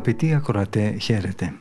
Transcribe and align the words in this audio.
Αγαπητοί 0.00 0.34
ακροατέ, 0.34 0.96
χαίρετε. 1.00 1.54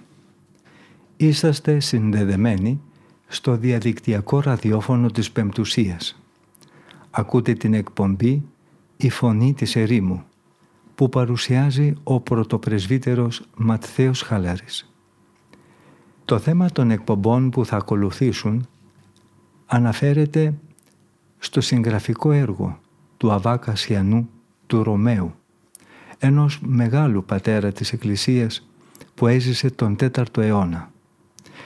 Είσαστε 1.17 1.80
συνδεδεμένοι 1.80 2.81
στο 3.27 3.57
διαδικτυακό 3.57 4.39
ραδιόφωνο 4.39 5.11
της 5.11 5.31
Πεμπτουσίας. 5.31 6.21
Ακούτε 7.09 7.53
την 7.53 7.73
εκπομπή 7.73 8.44
«Η 8.97 9.09
Φωνή 9.09 9.53
της 9.53 9.75
Ερήμου» 9.75 10.23
που 10.95 11.09
παρουσιάζει 11.09 11.94
ο 12.03 12.20
πρωτοπρεσβύτερος 12.20 13.45
Ματθαίος 13.55 14.21
Χαλάρης. 14.21 14.94
Το 16.25 16.39
θέμα 16.39 16.69
των 16.69 16.91
εκπομπών 16.91 17.49
που 17.49 17.66
θα 17.66 17.77
ακολουθήσουν 17.77 18.67
αναφέρεται 19.66 20.53
στο 21.38 21.61
συγγραφικό 21.61 22.31
έργο 22.31 22.80
του 23.17 23.31
Αβά 23.31 23.58
Κασιανού 23.58 24.30
του 24.67 24.83
Ρωμαίου, 24.83 25.33
ενός 26.19 26.59
μεγάλου 26.61 27.23
πατέρα 27.25 27.71
της 27.71 27.94
Εκκλησίας 27.94 28.67
που 29.16 29.27
έζησε 29.27 29.69
τον 29.69 29.95
4ο 29.99 30.38
αιώνα. 30.38 30.91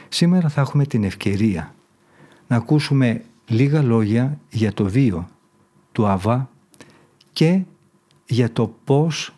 Σήμερα 0.09 0.49
θα 0.49 0.61
έχουμε 0.61 0.85
την 0.85 1.03
ευκαιρία 1.03 1.75
να 2.47 2.55
ακούσουμε 2.55 3.23
λίγα 3.47 3.81
λόγια 3.81 4.39
για 4.49 4.73
το 4.73 4.85
βίο 4.85 5.29
του 5.91 6.07
Αβά 6.07 6.49
και 7.33 7.61
για 8.25 8.51
το 8.51 8.75
πώς 8.83 9.33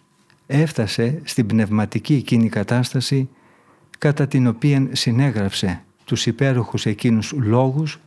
έφτασε 0.47 1.21
στην 1.23 1.45
πνευματική 1.45 2.13
εκείνη 2.13 2.49
κατάσταση 2.49 3.29
κατά 3.97 4.27
την 4.27 4.47
οποία 4.47 4.87
συνέγραψε 4.91 5.83
τους 6.05 6.25
υπέροχους 6.25 6.85
εκείνους 6.85 7.31
λόγους 7.31 7.99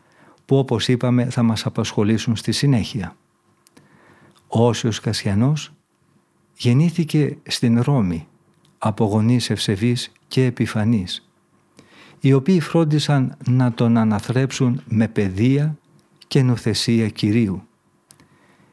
που 0.47 0.59
όπως 0.59 0.89
είπαμε 0.89 1.25
θα 1.31 1.43
μας 1.43 1.67
απασχολήσουν 1.67 2.37
στη 2.37 2.53
συνέχεια. 2.53 3.17
Ο 4.49 4.67
Όσιος 4.67 5.01
Κασιανός 5.01 5.73
γεννήθηκε 6.59 7.37
στην 7.49 7.81
Ρώμη 7.81 8.27
από 8.79 9.05
γονείς 9.05 9.51
ευσεβείς 9.51 10.13
και 10.29 10.45
επιφανείς 10.45 11.29
οι 12.21 12.33
οποίοι 12.33 12.61
φρόντισαν 12.61 13.37
να 13.49 13.73
τον 13.73 13.97
αναθρέψουν 13.97 14.83
με 14.89 15.09
παιδεία 15.09 15.79
και 16.29 16.43
νοθεσία 16.43 17.09
Κυρίου. 17.09 17.63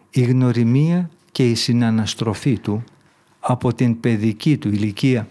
Η 0.09 0.21
γνωριμία 0.21 1.09
και 1.31 1.49
η 1.49 1.55
συναναστροφή 1.55 2.59
του 2.59 2.83
από 3.39 3.73
την 3.73 3.99
παιδική 3.99 4.57
του 4.57 4.67
ηλικία 4.67 5.27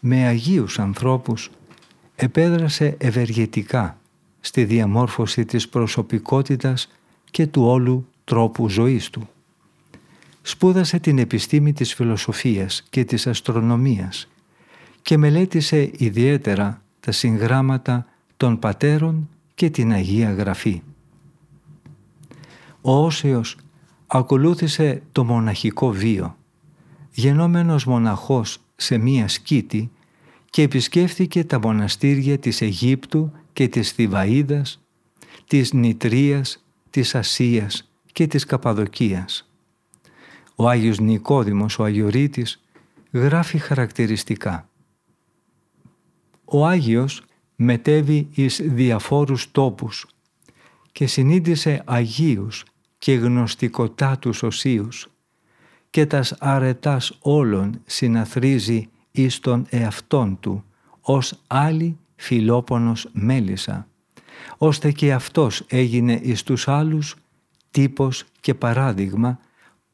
με 0.00 0.26
Αγίους 0.26 0.78
ανθρώπους 0.78 1.50
επέδρασε 2.14 2.94
ευεργετικά 2.98 3.98
στη 4.40 4.64
διαμόρφωση 4.64 5.44
της 5.44 5.68
προσωπικότητας 5.68 6.92
και 7.30 7.46
του 7.46 7.62
όλου 7.62 8.08
τρόπου 8.24 8.68
ζωής 8.68 9.10
του. 9.10 9.28
Σπούδασε 10.46 10.98
την 10.98 11.18
επιστήμη 11.18 11.72
της 11.72 11.94
φιλοσοφίας 11.94 12.82
και 12.90 13.04
της 13.04 13.26
αστρονομίας 13.26 14.28
και 15.02 15.16
μελέτησε 15.16 15.90
ιδιαίτερα 15.96 16.82
τα 17.00 17.12
συγγράμματα 17.12 18.06
των 18.36 18.58
πατέρων 18.58 19.28
και 19.54 19.70
την 19.70 19.92
Αγία 19.92 20.32
Γραφή. 20.32 20.82
Ο 22.80 23.04
Όσεος 23.04 23.56
ακολούθησε 24.06 25.02
το 25.12 25.24
μοναχικό 25.24 25.90
βίο. 25.90 26.36
Γενόμενος 27.10 27.84
μοναχός 27.84 28.60
σε 28.76 28.98
μία 28.98 29.28
σκήτη 29.28 29.90
και 30.50 30.62
επισκέφθηκε 30.62 31.44
τα 31.44 31.58
μοναστήρια 31.58 32.38
της 32.38 32.60
Αιγύπτου 32.60 33.32
και 33.52 33.68
της 33.68 33.94
Θηβαΐδας, 33.98 34.80
της 35.46 35.72
Νητρίας, 35.72 36.64
της 36.90 37.14
Ασίας 37.14 37.90
και 38.12 38.26
της 38.26 38.44
Καπαδοκίας. 38.44 39.48
Ο 40.54 40.68
Άγιος 40.68 40.98
Νικόδημος, 40.98 41.78
ο 41.78 41.84
Αγιορείτης, 41.84 42.62
γράφει 43.12 43.58
χαρακτηριστικά. 43.58 44.68
Ο 46.44 46.66
Άγιος 46.66 47.22
μετέβη 47.56 48.28
εις 48.34 48.60
διαφόρους 48.64 49.50
τόπους 49.50 50.06
και 50.92 51.06
συνείδησε 51.06 51.82
Αγίους 51.84 52.64
και 52.98 53.14
γνωστικοτά 53.14 54.18
τους 54.18 54.42
οσίους 54.42 55.08
και 55.90 56.06
τας 56.06 56.32
αρετάς 56.32 57.18
όλων 57.20 57.80
συναθρίζει 57.84 58.88
εις 59.10 59.40
τον 59.40 59.66
εαυτόν 59.70 60.40
του 60.40 60.64
ως 61.00 61.40
άλλη 61.46 61.98
φιλόπονος 62.16 63.08
μέλισσα 63.12 63.88
ώστε 64.58 64.92
και 64.92 65.12
αυτός 65.12 65.64
έγινε 65.68 66.20
εις 66.22 66.42
τους 66.42 66.68
άλλους 66.68 67.16
τύπος 67.70 68.24
και 68.40 68.54
παράδειγμα 68.54 69.38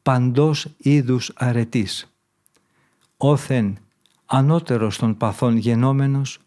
παντός 0.01 0.67
είδους 0.77 1.31
αρετής. 1.35 2.13
Όθεν 3.17 3.77
ανώτερος 4.25 4.97
των 4.97 5.17
παθών 5.17 5.57
γενόμενος 5.57 6.39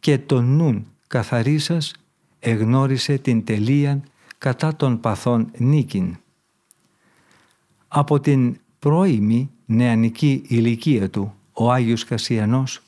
και 0.00 0.18
τον 0.18 0.56
νουν 0.56 0.86
καθαρίσας 1.06 1.94
εγνώρισε 2.38 3.18
την 3.18 3.44
τελείαν 3.44 4.02
κατά 4.38 4.76
των 4.76 5.00
παθών 5.00 5.50
νίκην. 5.58 6.16
Από 7.88 8.20
την 8.20 8.56
πρώιμη 8.78 9.50
νεανική 9.66 10.42
ηλικία 10.46 11.10
του, 11.10 11.34
ο 11.52 11.72
Άγιος 11.72 12.04
Κασιανός, 12.04 12.82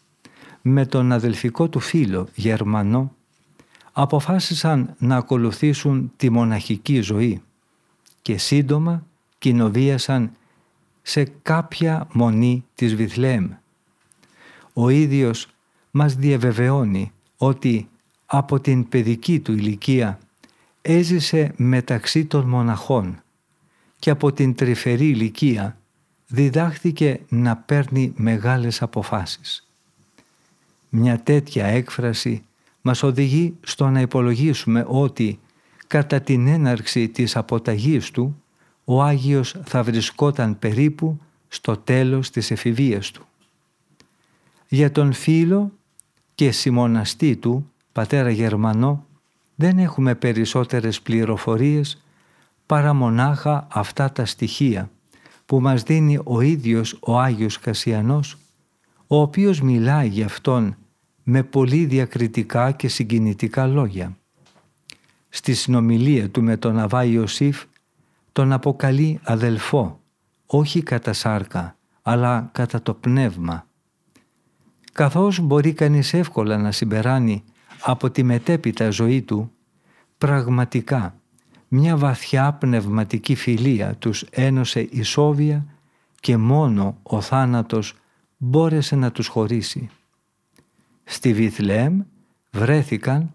με 0.62 0.86
τον 0.86 1.12
αδελφικό 1.12 1.68
του 1.68 1.80
φίλο 1.80 2.28
Γερμανό, 2.34 3.14
αποφάσισαν 3.92 4.94
να 4.98 5.16
ακολουθήσουν 5.16 6.12
τη 6.16 6.30
μοναχική 6.30 7.00
ζωή 7.00 7.42
και 8.22 8.38
σύντομα 8.38 9.06
κοινοβίασαν 9.44 10.30
σε 11.02 11.24
κάποια 11.42 12.08
μονή 12.12 12.64
της 12.74 12.94
Βιθλέμ. 12.94 13.50
Ο 14.72 14.88
ίδιος 14.88 15.48
μας 15.90 16.14
διαβεβαιώνει 16.14 17.12
ότι 17.36 17.88
από 18.26 18.60
την 18.60 18.88
παιδική 18.88 19.40
του 19.40 19.52
ηλικία 19.52 20.18
έζησε 20.82 21.52
μεταξύ 21.56 22.24
των 22.24 22.48
μοναχών 22.48 23.22
και 23.98 24.10
από 24.10 24.32
την 24.32 24.54
τρυφερή 24.54 25.08
ηλικία 25.08 25.76
διδάχθηκε 26.26 27.20
να 27.28 27.56
παίρνει 27.56 28.12
μεγάλες 28.16 28.82
αποφάσεις. 28.82 29.68
Μια 30.88 31.20
τέτοια 31.20 31.66
έκφραση 31.66 32.42
μας 32.82 33.02
οδηγεί 33.02 33.54
στο 33.60 33.88
να 33.88 34.00
υπολογίσουμε 34.00 34.84
ότι 34.88 35.38
κατά 35.86 36.20
την 36.20 36.46
έναρξη 36.46 37.08
της 37.08 37.36
αποταγής 37.36 38.10
του 38.10 38.38
ο 38.84 39.02
Άγιος 39.02 39.56
θα 39.64 39.82
βρισκόταν 39.82 40.58
περίπου 40.58 41.20
στο 41.48 41.76
τέλος 41.76 42.30
της 42.30 42.50
εφηβείας 42.50 43.10
του. 43.10 43.26
Για 44.68 44.92
τον 44.92 45.12
φίλο 45.12 45.72
και 46.34 46.50
συμμοναστή 46.50 47.36
του, 47.36 47.70
πατέρα 47.92 48.30
Γερμανό, 48.30 49.06
δεν 49.54 49.78
έχουμε 49.78 50.14
περισσότερες 50.14 51.00
πληροφορίες 51.00 52.02
παρά 52.66 52.92
μονάχα 52.94 53.66
αυτά 53.70 54.12
τα 54.12 54.24
στοιχεία 54.24 54.90
που 55.46 55.60
μας 55.60 55.82
δίνει 55.82 56.18
ο 56.24 56.40
ίδιος 56.40 56.98
ο 57.00 57.18
Άγιος 57.18 57.58
Κασιανός, 57.58 58.36
ο 59.06 59.20
οποίος 59.20 59.60
μιλάει 59.60 60.08
για 60.08 60.24
Αυτόν 60.24 60.76
με 61.22 61.42
πολύ 61.42 61.84
διακριτικά 61.84 62.70
και 62.70 62.88
συγκινητικά 62.88 63.66
λόγια. 63.66 64.16
Στη 65.28 65.54
συνομιλία 65.54 66.30
του 66.30 66.42
με 66.42 66.56
τον 66.56 66.78
Αβά 66.78 67.04
Ιωσήφ 67.04 67.64
τον 68.34 68.52
αποκαλεί 68.52 69.20
αδελφό, 69.22 70.00
όχι 70.46 70.82
κατά 70.82 71.12
σάρκα, 71.12 71.76
αλλά 72.02 72.48
κατά 72.52 72.82
το 72.82 72.94
πνεύμα. 72.94 73.66
Καθώς 74.92 75.40
μπορεί 75.40 75.72
κανείς 75.72 76.14
εύκολα 76.14 76.58
να 76.58 76.72
συμπεράνει 76.72 77.44
από 77.80 78.10
τη 78.10 78.22
μετέπειτα 78.22 78.90
ζωή 78.90 79.22
του, 79.22 79.52
πραγματικά 80.18 81.14
μια 81.68 81.96
βαθιά 81.96 82.52
πνευματική 82.52 83.34
φιλία 83.34 83.94
τους 83.94 84.22
ένωσε 84.30 84.80
ισόβια 84.80 85.66
και 86.20 86.36
μόνο 86.36 86.98
ο 87.02 87.20
θάνατος 87.20 87.94
μπόρεσε 88.36 88.96
να 88.96 89.12
τους 89.12 89.26
χωρίσει. 89.26 89.90
Στη 91.04 91.32
Βιθλέμ 91.32 92.00
βρέθηκαν, 92.50 93.34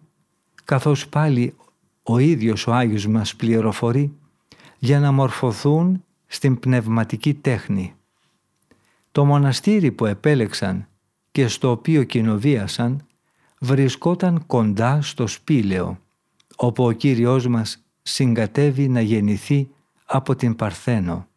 καθώς 0.64 1.08
πάλι 1.08 1.56
ο 2.04 2.18
ίδιος 2.18 2.68
ο 2.68 2.74
Άγιος 2.74 3.08
μας 3.08 3.36
πληροφορεί, 3.36 4.19
για 4.80 5.00
να 5.00 5.12
μορφωθούν 5.12 6.04
στην 6.28 6.60
πνευματική 6.60 7.34
τέχνη. 7.34 7.94
Το 9.12 9.26
μοναστήρι 9.26 9.92
που 9.92 10.06
επέλεξαν 10.06 10.88
και 11.32 11.48
στο 11.48 11.72
οποίο 11.72 12.04
κοινοβίασαν 12.04 13.06
βρισκόταν 13.60 14.46
κοντά 14.46 15.02
στο 15.02 15.28
σπήλαιο, 15.28 16.00
όπου 16.56 16.86
ο 16.86 16.92
Κύριος 16.92 17.48
μας 17.48 17.84
συγκατέβει 18.02 18.90
να 18.90 19.02
γεννηθεί 19.02 19.70
από 20.06 20.36
την 20.36 20.56
Παρθένο. 20.56 21.28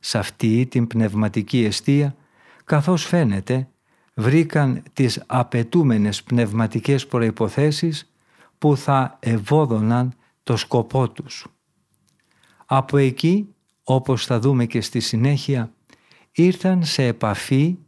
Σε 0.00 0.18
αυτή 0.18 0.66
την 0.66 0.86
πνευματική 0.86 1.64
αιστεία, 1.64 2.16
καθώς 2.64 3.04
φαίνεται, 3.04 3.68
βρήκαν 4.14 4.82
τις 4.92 5.22
απαιτούμενες 5.26 6.22
πνευματικές 6.22 7.06
προϋποθέσεις 7.06 8.10
που 8.58 8.76
θα 8.76 9.16
ευόδωναν 9.20 10.14
το 10.42 10.56
σκοπό 10.56 11.10
τους. 11.10 11.46
Από 12.66 12.96
εκεί, 12.96 13.48
όπως 13.82 14.26
θα 14.26 14.40
δούμε 14.40 14.66
και 14.66 14.80
στη 14.80 15.00
συνέχεια, 15.00 15.72
ήρθαν 16.32 16.84
σε 16.84 17.04
επαφή 17.04 17.78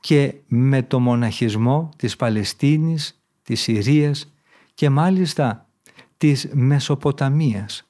και 0.00 0.34
με 0.46 0.82
το 0.82 1.00
μοναχισμό 1.00 1.88
της 1.96 2.16
Παλαιστίνης, 2.16 3.22
της 3.42 3.60
Συρίας 3.60 4.32
και 4.74 4.90
μάλιστα 4.90 5.66
της 6.16 6.48
Μεσοποταμίας, 6.52 7.88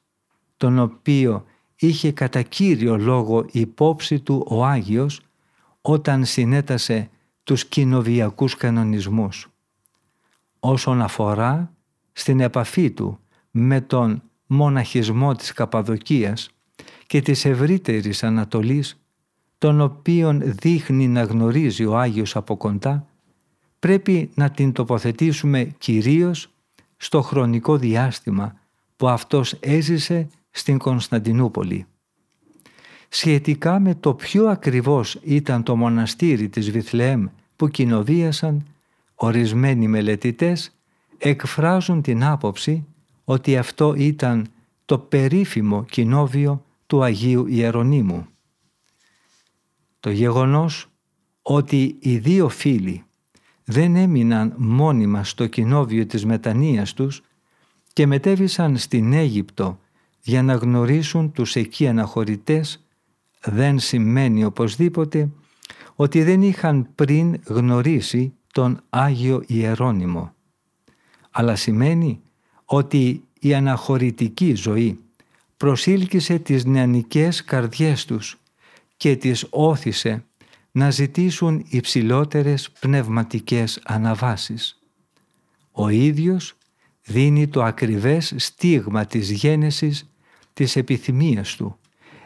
τον 0.57 0.79
οποίο 0.79 1.45
είχε 1.77 2.13
κατά 2.13 2.43
κύριο 2.43 2.97
λόγο 2.97 3.47
υπόψη 3.51 4.21
του 4.21 4.47
ο 4.49 4.65
Άγιος 4.65 5.21
όταν 5.81 6.25
συνέτασε 6.25 7.11
τους 7.45 7.65
κοινοβιακούς 7.65 8.55
κανονισμούς. 8.57 9.51
Όσον 10.61 11.03
αφορά 11.03 11.73
στην 12.13 12.41
επαφή 12.41 12.91
του 12.91 13.19
με 13.51 13.81
τον 13.81 14.23
μοναχισμό 14.51 15.35
της 15.35 15.53
Καπαδοκίας 15.53 16.51
και 17.07 17.21
της 17.21 17.45
ευρύτερης 17.45 18.23
Ανατολής, 18.23 19.01
τον 19.59 19.81
οποίον 19.81 20.43
δείχνει 20.45 21.09
να 21.09 21.23
γνωρίζει 21.23 21.85
ο 21.85 21.99
Άγιος 21.99 22.37
από 22.37 22.57
κοντά, 22.57 23.07
πρέπει 23.79 24.31
να 24.35 24.51
την 24.51 24.73
τοποθετήσουμε 24.73 25.75
κυρίως 25.79 26.51
στο 26.97 27.23
χρονικό 27.23 27.77
διάστημα 27.77 28.55
που 28.97 29.09
αυτός 29.09 29.53
έζησε 29.53 30.29
στην 30.51 30.79
Κωνσταντινούπολη. 30.79 31.87
Σχετικά 33.09 33.79
με 33.79 33.95
το 33.95 34.15
ποιο 34.15 34.47
ακριβώς 34.49 35.19
ήταν 35.23 35.63
το 35.63 35.77
μοναστήρι 35.77 36.49
της 36.49 36.71
Βιθλεέμ 36.71 37.27
που 37.57 37.69
κοινοβίασαν, 37.69 38.67
ορισμένοι 39.15 39.89
μελετητές 39.89 40.77
εκφράζουν 41.19 42.03
την 42.03 42.25
άποψη 42.25 42.87
ότι 43.31 43.57
αυτό 43.57 43.95
ήταν 43.95 44.47
το 44.85 44.99
περίφημο 44.99 45.85
κοινόβιο 45.85 46.65
του 46.87 47.03
Αγίου 47.03 47.47
Ιερονίμου. 47.47 48.27
Το 50.01 50.11
γεγονός 50.11 50.89
ότι 51.43 51.97
οι 52.01 52.19
δύο 52.19 52.49
φίλοι 52.49 53.05
δεν 53.65 53.97
έμειναν 53.97 54.55
μόνιμα 54.57 55.25
στο 55.25 55.47
κοινόβιο 55.47 56.07
της 56.07 56.25
μετανοίας 56.25 56.93
τους 56.95 57.23
και 57.93 58.07
μετέβησαν 58.07 58.77
στην 58.77 59.13
Αίγυπτο 59.13 59.79
για 60.23 60.43
να 60.43 60.55
γνωρίσουν 60.55 61.33
τους 61.33 61.57
εκεί 61.57 61.87
αναχωρητές 61.87 62.85
δεν 63.45 63.79
σημαίνει 63.79 64.45
οπωσδήποτε 64.45 65.31
ότι 65.95 66.23
δεν 66.23 66.43
είχαν 66.43 66.89
πριν 66.95 67.41
γνωρίσει 67.45 68.35
τον 68.53 68.81
Άγιο 68.89 69.43
Ιερώνυμο. 69.47 70.33
Αλλά 71.31 71.57
σημαίνει 71.57 72.23
ότι 72.71 73.23
η 73.41 73.55
αναχωρητική 73.55 74.55
ζωή 74.55 74.99
προσήλκησε 75.57 76.39
τις 76.39 76.65
νεανικές 76.65 77.45
καρδιές 77.45 78.05
τους 78.05 78.39
και 78.97 79.17
τις 79.17 79.47
όθησε 79.51 80.25
να 80.73 80.91
ζητήσουν 80.91 81.65
υψηλότερες 81.69 82.71
πνευματικές 82.71 83.81
αναβάσεις. 83.85 84.81
Ο 85.73 85.89
ίδιος 85.89 86.55
δίνει 87.05 87.49
το 87.49 87.63
ακριβές 87.63 88.35
στίγμα 88.37 89.07
της 89.07 89.31
γένεσης 89.31 90.09
της 90.53 90.77
επιθυμίας 90.77 91.57
του 91.57 91.79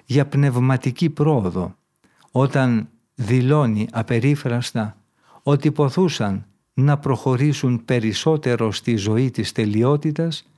για 0.04 0.26
πνευματική 0.26 1.10
πρόοδο 1.10 1.76
όταν 2.30 2.88
δηλώνει 3.14 3.88
απερίφραστα 3.90 4.96
ότι 5.42 5.72
ποθούσαν 5.72 6.46
να 6.74 6.98
προχωρήσουν 6.98 7.84
περισσότερο 7.84 8.72
στη 8.72 8.96
ζωή 8.96 9.30
της 9.30 9.52
τελειότητας 9.52 10.48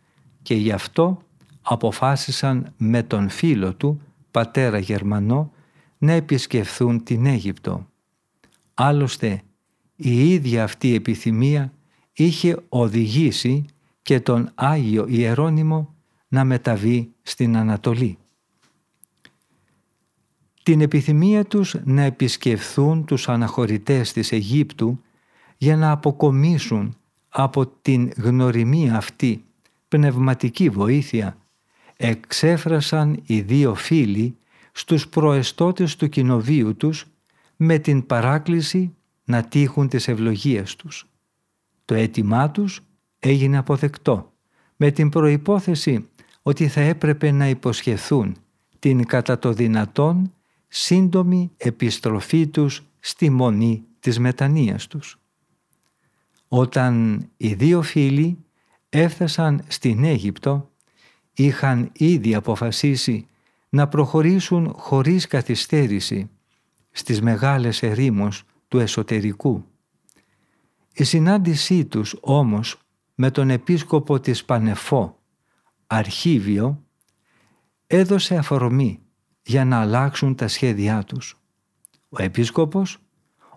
και 0.43 0.55
γι' 0.55 0.73
αυτό 0.73 1.19
αποφάσισαν 1.63 2.73
με 2.77 3.03
τον 3.03 3.29
φίλο 3.29 3.75
του, 3.75 4.01
πατέρα 4.31 4.79
Γερμανό, 4.79 5.53
να 5.99 6.13
επισκεφθούν 6.13 7.03
την 7.03 7.27
Αίγυπτο. 7.27 7.87
Άλλωστε, 8.75 9.43
η 9.97 10.33
ίδια 10.33 10.65
αυτή 10.65 10.95
επιθυμία 10.95 11.73
είχε 12.13 12.57
οδηγήσει 12.69 13.65
και 14.03 14.21
τον 14.21 14.51
Άγιο 14.55 15.07
Ιερώνυμο 15.09 15.95
να 16.29 16.45
μεταβεί 16.45 17.13
στην 17.23 17.57
Ανατολή. 17.57 18.19
Την 20.63 20.81
επιθυμία 20.81 21.45
τους 21.45 21.77
να 21.85 22.03
επισκεφθούν 22.03 23.05
τους 23.05 23.29
αναχωρητές 23.29 24.13
της 24.13 24.33
Αιγύπτου 24.33 25.01
για 25.56 25.77
να 25.77 25.91
αποκομίσουν 25.91 26.97
από 27.29 27.67
την 27.67 28.12
γνωριμία 28.17 28.97
αυτή 28.97 29.45
πνευματική 29.89 30.69
βοήθεια 30.69 31.37
εξέφρασαν 31.97 33.23
οι 33.27 33.41
δύο 33.41 33.75
φίλοι 33.75 34.37
στους 34.73 35.09
προεστώτες 35.09 35.97
του 35.97 36.09
κοινοβίου 36.09 36.77
τους 36.77 37.06
με 37.56 37.79
την 37.79 38.06
παράκληση 38.06 38.95
να 39.25 39.45
τύχουν 39.45 39.89
τις 39.89 40.09
ευλογίες 40.09 40.77
τους. 40.77 41.06
Το 41.85 41.95
αίτημά 41.95 42.51
τους 42.51 42.81
έγινε 43.19 43.56
αποδεκτό 43.56 44.33
με 44.77 44.91
την 44.91 45.09
προϋπόθεση 45.09 46.09
ότι 46.43 46.69
θα 46.69 46.81
έπρεπε 46.81 47.31
να 47.31 47.49
υποσχεθούν 47.49 48.37
την 48.79 49.06
κατά 49.06 49.39
το 49.39 49.53
δυνατόν 49.53 50.33
σύντομη 50.69 51.51
επιστροφή 51.56 52.47
τους 52.47 52.83
στη 53.01 53.31
μονή 53.31 53.85
της 54.01 54.19
μετανοίας 54.19 54.87
τους. 54.87 55.19
Όταν 56.56 57.25
οι 57.37 57.55
δύο 57.55 57.83
φίλοι 57.83 58.45
έφτασαν 58.89 59.65
στην 59.67 60.05
Αίγυπτο, 60.05 60.71
είχαν 61.35 61.91
ήδη 61.93 62.35
αποφασίσει 62.35 63.27
να 63.69 63.89
προχωρήσουν 63.89 64.73
χωρίς 64.77 65.27
καθυστέρηση 65.27 66.31
στις 66.91 67.23
μεγάλες 67.23 67.82
ερήμους 67.82 68.44
του 68.69 68.79
εσωτερικού. 68.79 69.65
Η 70.93 71.05
συνάντησή 71.05 71.84
τους 71.84 72.17
όμως 72.20 72.79
με 73.15 73.31
τον 73.31 73.51
επίσκοπο 73.51 74.20
της 74.20 74.44
Πανεφό, 74.44 75.19
Αρχίβιο, 75.87 76.84
έδωσε 77.87 78.37
αφορμή 78.37 79.01
για 79.43 79.65
να 79.65 79.81
αλλάξουν 79.81 80.34
τα 80.34 80.49
σχέδιά 80.49 81.05
τους. 81.05 81.41
Ο 82.08 82.23
επίσκοπος, 82.23 82.99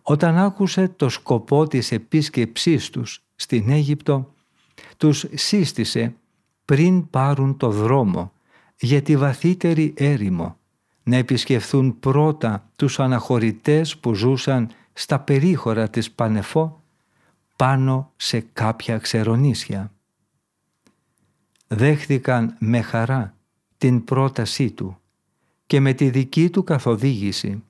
όταν 0.09 0.37
άκουσε 0.37 0.87
το 0.87 1.09
σκοπό 1.09 1.67
της 1.67 1.91
επίσκεψής 1.91 2.89
τους 2.89 3.23
στην 3.35 3.69
Αίγυπτο, 3.69 4.33
τους 4.97 5.25
σύστησε 5.33 6.15
πριν 6.65 7.09
πάρουν 7.09 7.57
το 7.57 7.71
δρόμο 7.71 8.31
για 8.79 9.01
τη 9.01 9.17
βαθύτερη 9.17 9.93
έρημο, 9.97 10.57
να 11.03 11.15
επισκεφθούν 11.15 11.99
πρώτα 11.99 12.69
τους 12.75 12.99
αναχωρητές 12.99 13.97
που 13.97 14.13
ζούσαν 14.13 14.69
στα 14.93 15.19
περίχωρα 15.19 15.89
της 15.89 16.11
Πανεφό 16.11 16.83
πάνω 17.55 18.11
σε 18.15 18.39
κάποια 18.53 18.97
ξερονίσια. 18.97 19.91
Δέχθηκαν 21.67 22.55
με 22.59 22.81
χαρά 22.81 23.35
την 23.77 24.03
πρότασή 24.03 24.71
του 24.71 24.97
και 25.65 25.79
με 25.79 25.93
τη 25.93 26.09
δική 26.09 26.49
του 26.49 26.63
καθοδήγηση 26.63 27.63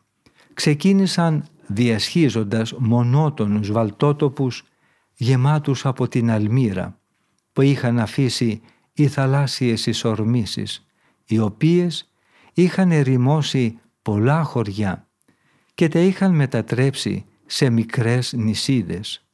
ξεκίνησαν 0.54 1.46
διασχίζοντας 1.68 2.74
μονότονους 2.74 3.72
βαλτότοπους 3.72 4.64
γεμάτους 5.14 5.86
από 5.86 6.08
την 6.08 6.32
αλμύρα 6.32 7.00
που 7.54 7.62
είχαν 7.62 8.00
αφήσει 8.00 8.62
οι 8.94 9.08
θαλάσσιες 9.08 9.86
ισορμήσεις 9.86 10.88
οι 11.26 11.40
οποίες 11.40 12.12
είχαν 12.54 12.92
ερημώσει 12.92 13.80
πολλά 14.02 14.44
χωριά 14.44 15.08
και 15.74 15.88
τα 15.88 16.00
είχαν 16.00 16.36
μετατρέψει 16.36 17.26
σε 17.46 17.70
μικρές 17.70 18.34
νησίδες. 18.34 19.26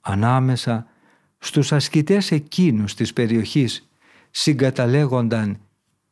Ανάμεσα 0.00 0.86
στους 1.38 1.72
ασκητές 1.72 2.30
εκείνους 2.30 2.94
της 2.94 3.12
περιοχής 3.12 3.88
συγκαταλέγονταν 4.30 5.60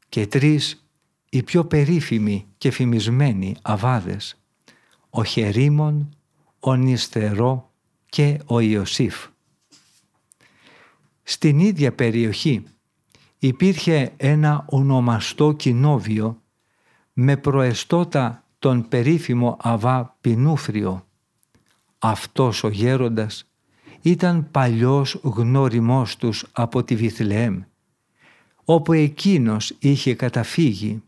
και 0.09 0.27
τρεις 0.27 0.87
οι 1.29 1.43
πιο 1.43 1.65
περίφημοι 1.65 2.47
και 2.59 2.71
φημισμένοι 2.71 3.57
αβάδες, 3.63 4.41
ο 5.17 5.25
Χερίμων, 5.25 6.17
ο 6.61 6.75
Νιστερό 6.75 7.73
και 8.07 8.41
ο 8.47 8.61
Ιωσήφ. 8.61 9.27
Στην 11.23 11.59
ίδια 11.59 11.93
περιοχή 11.93 12.65
υπήρχε 13.39 14.13
ένα 14.17 14.65
ονομαστό 14.69 15.53
κοινόβιο 15.53 16.43
με 17.13 17.37
προεστώτα 17.37 18.45
τον 18.59 18.89
περίφημο 18.89 19.57
Αβά 19.61 20.17
Πινούφριο. 20.21 21.07
Αυτός 21.99 22.65
ο 22.65 22.69
γέροντας 22.69 23.51
ήταν 24.03 24.51
παλιός 24.51 25.21
γνώριμός 25.23 26.17
τους 26.17 26.47
από 26.53 26.85
τη 26.85 26.97
Βιθλεέμ, 26.97 27.61
όπου 28.65 28.93
εκείνος 28.93 29.77
είχε 29.79 30.15
καταφύγει 30.15 31.03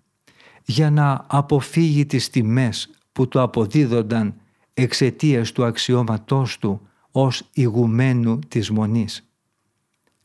για 0.64 0.90
να 0.90 1.24
αποφύγει 1.28 2.06
τις 2.06 2.30
τιμές 2.30 2.90
που 3.18 3.28
του 3.28 3.40
αποδίδονταν 3.40 4.34
εξαιτίας 4.74 5.52
του 5.52 5.64
αξιώματός 5.64 6.58
του 6.58 6.88
ως 7.10 7.42
ηγουμένου 7.52 8.38
της 8.38 8.70
Μονής. 8.70 9.28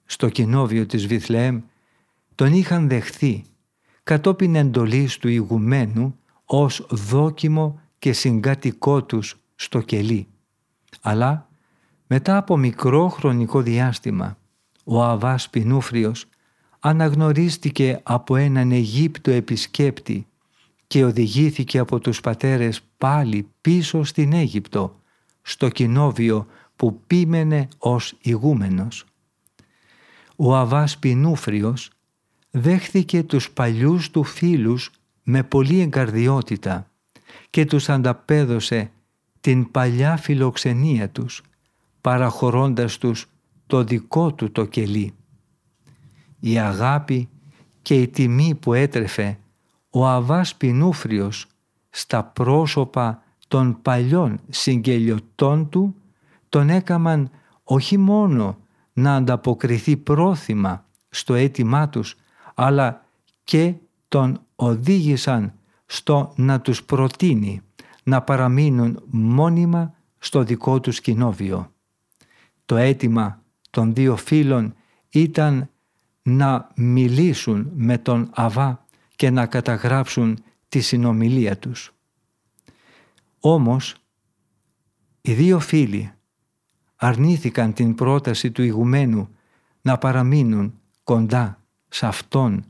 Στο 0.06 0.30
κοινόβιο 0.30 0.86
της 0.86 1.08
Βιθλεέμ 1.08 1.62
τον 2.36 2.54
είχαν 2.54 2.88
δεχθεί 2.88 3.44
κατόπιν 4.04 4.56
εντολής 4.56 5.18
του 5.18 5.28
ηγουμένου 5.28 6.20
ως 6.46 6.86
δόκιμο 6.90 7.80
και 8.00 8.14
συγκάτοικό 8.14 9.04
τους 9.04 9.40
στο 9.56 9.82
κελί. 9.82 10.28
Αλλά 11.02 11.50
μετά 12.08 12.38
από 12.38 12.58
μικρό 12.58 13.10
χρονικό 13.10 13.62
διάστημα 13.62 14.38
ο 14.84 15.04
Αβάς 15.04 15.50
Πινούφριος 15.50 16.26
αναγνωρίστηκε 16.80 18.00
από 18.04 18.36
έναν 18.36 18.72
Αιγύπτο 18.72 19.32
επισκέπτη 19.32 20.28
και 20.94 21.06
οδηγήθηκε 21.06 21.80
από 21.80 22.00
τους 22.00 22.22
πατέρες 22.22 22.82
πάλι 22.98 23.48
πίσω 23.62 24.04
στην 24.04 24.34
Αίγυπτο, 24.34 25.00
στο 25.42 25.70
κοινόβιο 25.70 26.48
που 26.76 27.02
πίμενε 27.08 27.68
ως 27.78 28.16
ηγούμενος. 28.22 29.06
Ο 30.36 30.56
Αβάς 30.56 30.98
Πινούφριος 30.98 31.90
δέχθηκε 32.52 33.24
τους 33.24 33.52
παλιούς 33.52 34.12
του 34.12 34.24
φίλους 34.24 34.92
με 35.24 35.44
πολλή 35.44 35.80
εγκαρδιότητα 35.80 36.92
και 37.50 37.66
τους 37.66 37.90
ανταπέδωσε 37.90 38.92
την 39.42 39.72
παλιά 39.72 40.18
φιλοξενία 40.18 41.10
τους, 41.10 41.42
παραχωρώντας 42.02 42.98
τους 42.98 43.26
το 43.68 43.84
δικό 43.84 44.34
του 44.34 44.52
το 44.52 44.66
κελί. 44.66 45.14
Η 46.40 46.60
αγάπη 46.60 47.30
και 47.82 48.02
η 48.02 48.08
τιμή 48.08 48.56
που 48.56 48.74
έτρεφε 48.74 49.38
ο 49.96 50.08
Αβάς 50.08 50.56
Πινούφριος 50.56 51.48
στα 51.90 52.24
πρόσωπα 52.24 53.24
των 53.48 53.82
παλιών 53.82 54.40
συγγελιωτών 54.50 55.70
του 55.70 55.96
τον 56.50 56.70
έκαμαν 56.70 57.30
όχι 57.64 57.98
μόνο 57.98 58.58
να 58.94 59.16
ανταποκριθεί 59.16 59.98
πρόθυμα 59.98 60.86
στο 61.10 61.34
αίτημά 61.34 61.90
τους 61.90 62.16
αλλά 62.54 63.06
και 63.44 63.74
τον 64.08 64.42
οδήγησαν 64.56 65.54
στο 65.86 66.34
να 66.36 66.62
τους 66.62 66.84
προτείνει 66.84 67.62
να 68.04 68.22
παραμείνουν 68.22 69.04
μόνιμα 69.10 69.94
στο 70.18 70.44
δικό 70.44 70.80
τους 70.80 71.02
κοινόβιο. 71.02 71.72
Το 72.66 72.76
αίτημα 72.76 73.42
των 73.70 73.94
δύο 73.94 74.16
φίλων 74.16 74.74
ήταν 75.10 75.70
να 76.24 76.72
μιλήσουν 76.76 77.72
με 77.76 77.98
τον 77.98 78.30
Αβά 78.34 78.83
και 79.24 79.30
να 79.30 79.46
καταγράψουν 79.46 80.44
τη 80.70 80.80
συνομιλία 80.80 81.58
τους. 81.58 81.94
Όμως, 83.39 83.96
οι 85.22 85.34
δύο 85.34 85.60
φίλοι 85.60 86.12
αρνήθηκαν 86.96 87.74
την 87.74 87.96
πρόταση 87.96 88.51
του 88.51 88.63
ηγουμένου 88.63 89.30
να 89.82 89.98
παραμείνουν 89.98 90.80
κοντά 91.03 91.62
σε 91.89 92.06
Αυτόν 92.06 92.65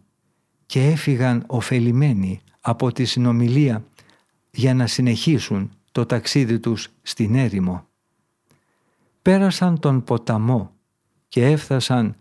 και 0.66 0.88
έφυγαν 0.88 1.44
ωφελημένοι 1.48 2.42
από 2.62 2.92
τη 2.92 3.06
συνομιλία 3.06 3.86
για 4.52 4.74
να 4.74 4.88
συνεχίσουν 4.88 5.72
το 5.92 6.06
ταξίδι 6.06 6.60
τους 6.60 6.90
στην 7.02 7.36
έρημο. 7.36 7.88
Πέρασαν 9.22 9.80
τον 9.80 10.04
ποταμό 10.04 10.72
και 11.28 11.46
έφτασαν 11.46 12.16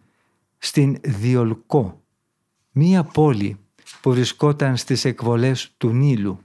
στην 0.59 0.99
Διολκό, 1.03 2.03
μία 2.71 3.05
πόλη 3.05 3.57
που 4.01 4.11
βρισκόταν 4.11 4.77
στις 4.77 5.05
εκβολές 5.05 5.71
του 5.77 5.89
Νείλου. 5.89 6.39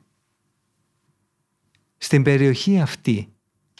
Στην 1.97 2.23
περιοχή 2.23 2.79
αυτή 2.79 3.27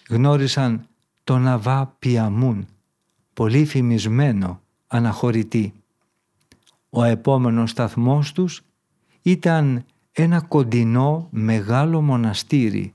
γνώρισαν 0.10 0.88
τον 1.24 1.48
Αβά 1.48 1.96
Πιαμούν, 2.00 2.68
πολύ 3.34 3.66
φημισμένο 3.66 4.62
αναχωρητή. 4.88 5.74
Ο 6.90 7.04
επόμενος 7.04 7.70
σταθμός 7.70 8.32
τους 8.32 8.62
ήταν 9.22 9.86
ένα 10.12 10.42
κοντινό 10.42 11.28
μεγάλο 11.32 12.02
μοναστήρι 12.02 12.94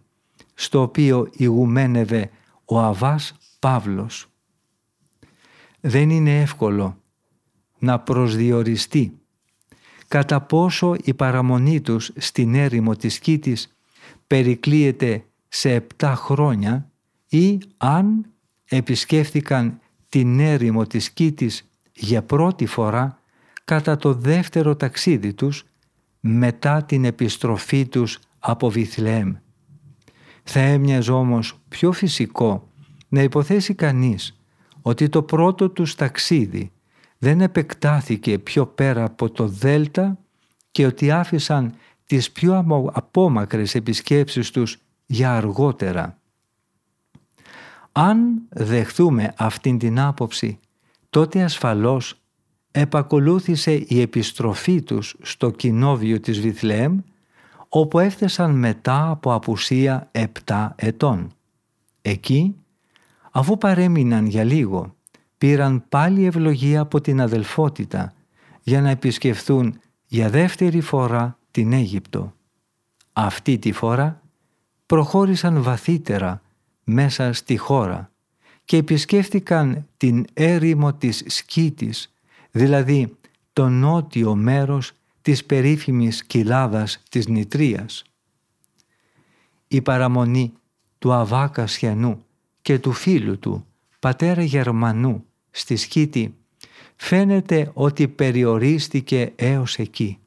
στο 0.55 0.81
οποίο 0.81 1.29
ηγουμένευε 1.33 2.31
ο 2.65 2.81
Αβάς 2.81 3.35
Παύλος. 3.59 4.27
Δεν 5.81 6.11
είναι 6.11 6.41
εύκολο 6.41 6.97
να 7.79 8.01
προσδιοριστεί 8.01 9.22
κατά 10.13 10.41
πόσο 10.41 10.97
η 11.05 11.15
παραμονή 11.15 11.81
τους 11.81 12.11
στην 12.17 12.55
έρημο 12.55 12.97
της 12.97 13.19
Κίτης 13.19 13.77
περικλείεται 14.27 15.25
σε 15.49 15.73
επτά 15.73 16.15
χρόνια 16.15 16.91
ή 17.29 17.59
αν 17.77 18.27
επισκέφθηκαν 18.65 19.81
την 20.09 20.41
έρημο 20.41 20.87
της 20.87 21.11
Κίτης 21.11 21.69
για 21.93 22.23
πρώτη 22.23 22.67
φορά 22.67 23.19
κατά 23.65 23.97
το 23.97 24.15
δεύτερο 24.15 24.77
ταξίδι 24.77 25.33
τους 25.33 25.65
μετά 26.21 26.83
την 26.83 27.05
επιστροφή 27.05 27.87
τους 27.87 28.19
από 28.39 28.71
Βιθλεέμ. 28.71 29.33
Θα 30.43 30.61
έμοιαζε 30.61 31.13
όμως 31.13 31.59
πιο 31.69 31.93
φυσικό 31.93 32.69
να 33.09 33.23
υποθέσει 33.23 33.75
κανείς 33.75 34.41
ότι 34.83 35.09
το 35.09 35.23
πρώτο 35.23 35.71
τους 35.71 35.95
ταξίδι 35.95 36.73
δεν 37.23 37.41
επεκτάθηκε 37.41 38.39
πιο 38.39 38.67
πέρα 38.67 39.05
από 39.05 39.31
το 39.31 39.47
Δέλτα 39.49 40.19
και 40.71 40.87
ότι 40.87 41.11
άφησαν 41.11 41.75
τις 42.07 42.31
πιο 42.31 42.65
απόμακρες 42.93 43.75
επισκέψεις 43.75 44.51
τους 44.51 44.79
για 45.07 45.37
αργότερα. 45.37 46.19
Αν 47.93 48.43
δεχθούμε 48.49 49.35
αυτήν 49.37 49.79
την 49.79 50.01
άποψη, 50.01 50.59
τότε 51.11 51.43
ασφαλώς 51.43 52.21
επακολούθησε 52.71 53.73
η 53.73 54.01
επιστροφή 54.01 54.83
τους 54.83 55.17
στο 55.23 55.51
κοινόβιο 55.51 56.21
της 56.21 56.41
Βιθλεέμ, 56.41 56.99
όπου 57.69 57.99
έφτασαν 57.99 58.51
μετά 58.59 59.11
από 59.11 59.35
απουσία 59.35 60.09
επτά 60.13 60.75
ετών. 60.77 61.33
Εκεί, 62.03 62.57
αφού 63.31 63.59
παρέμειναν 63.59 64.27
για 64.27 64.45
λίγο, 64.45 64.95
πήραν 65.43 65.85
πάλι 65.89 66.25
ευλογία 66.25 66.81
από 66.81 67.01
την 67.01 67.21
αδελφότητα 67.21 68.13
για 68.63 68.81
να 68.81 68.91
επισκεφθούν 68.91 69.81
για 70.07 70.31
δεύτερη 70.31 70.81
φορά 70.81 71.39
την 71.51 71.73
Αίγυπτο. 71.73 72.33
Αυτή 73.13 73.59
τη 73.59 73.73
φορά 73.73 74.23
προχώρησαν 74.87 75.63
βαθύτερα 75.63 76.43
μέσα 76.85 77.33
στη 77.33 77.57
χώρα 77.57 78.11
και 78.65 78.77
επισκέφτηκαν 78.77 79.87
την 79.97 80.25
έρημο 80.33 80.95
της 80.95 81.25
Σκήτης, 81.27 82.15
δηλαδή 82.51 83.17
το 83.53 83.69
νότιο 83.69 84.35
μέρος 84.35 84.93
της 85.23 85.45
περίφημης 85.45 86.25
κοιλάδας 86.25 87.03
της 87.09 87.27
Νητρίας. 87.27 88.05
Η 89.69 89.83
παραμονή 89.83 90.53
του 90.99 91.13
Αβάκα 91.13 91.67
Σιανού 91.67 92.25
και 92.63 92.79
του 92.79 92.93
φίλου 92.93 93.39
του, 93.39 93.67
πατέρα 93.99 94.43
Γερμανού, 94.43 95.27
στη 95.53 95.77
Σκήτη, 95.77 96.35
φαίνεται 96.97 97.71
ότι 97.75 98.09
περιορίστηκε 98.09 99.33
έως 99.37 99.79
εκεί. 99.79 100.19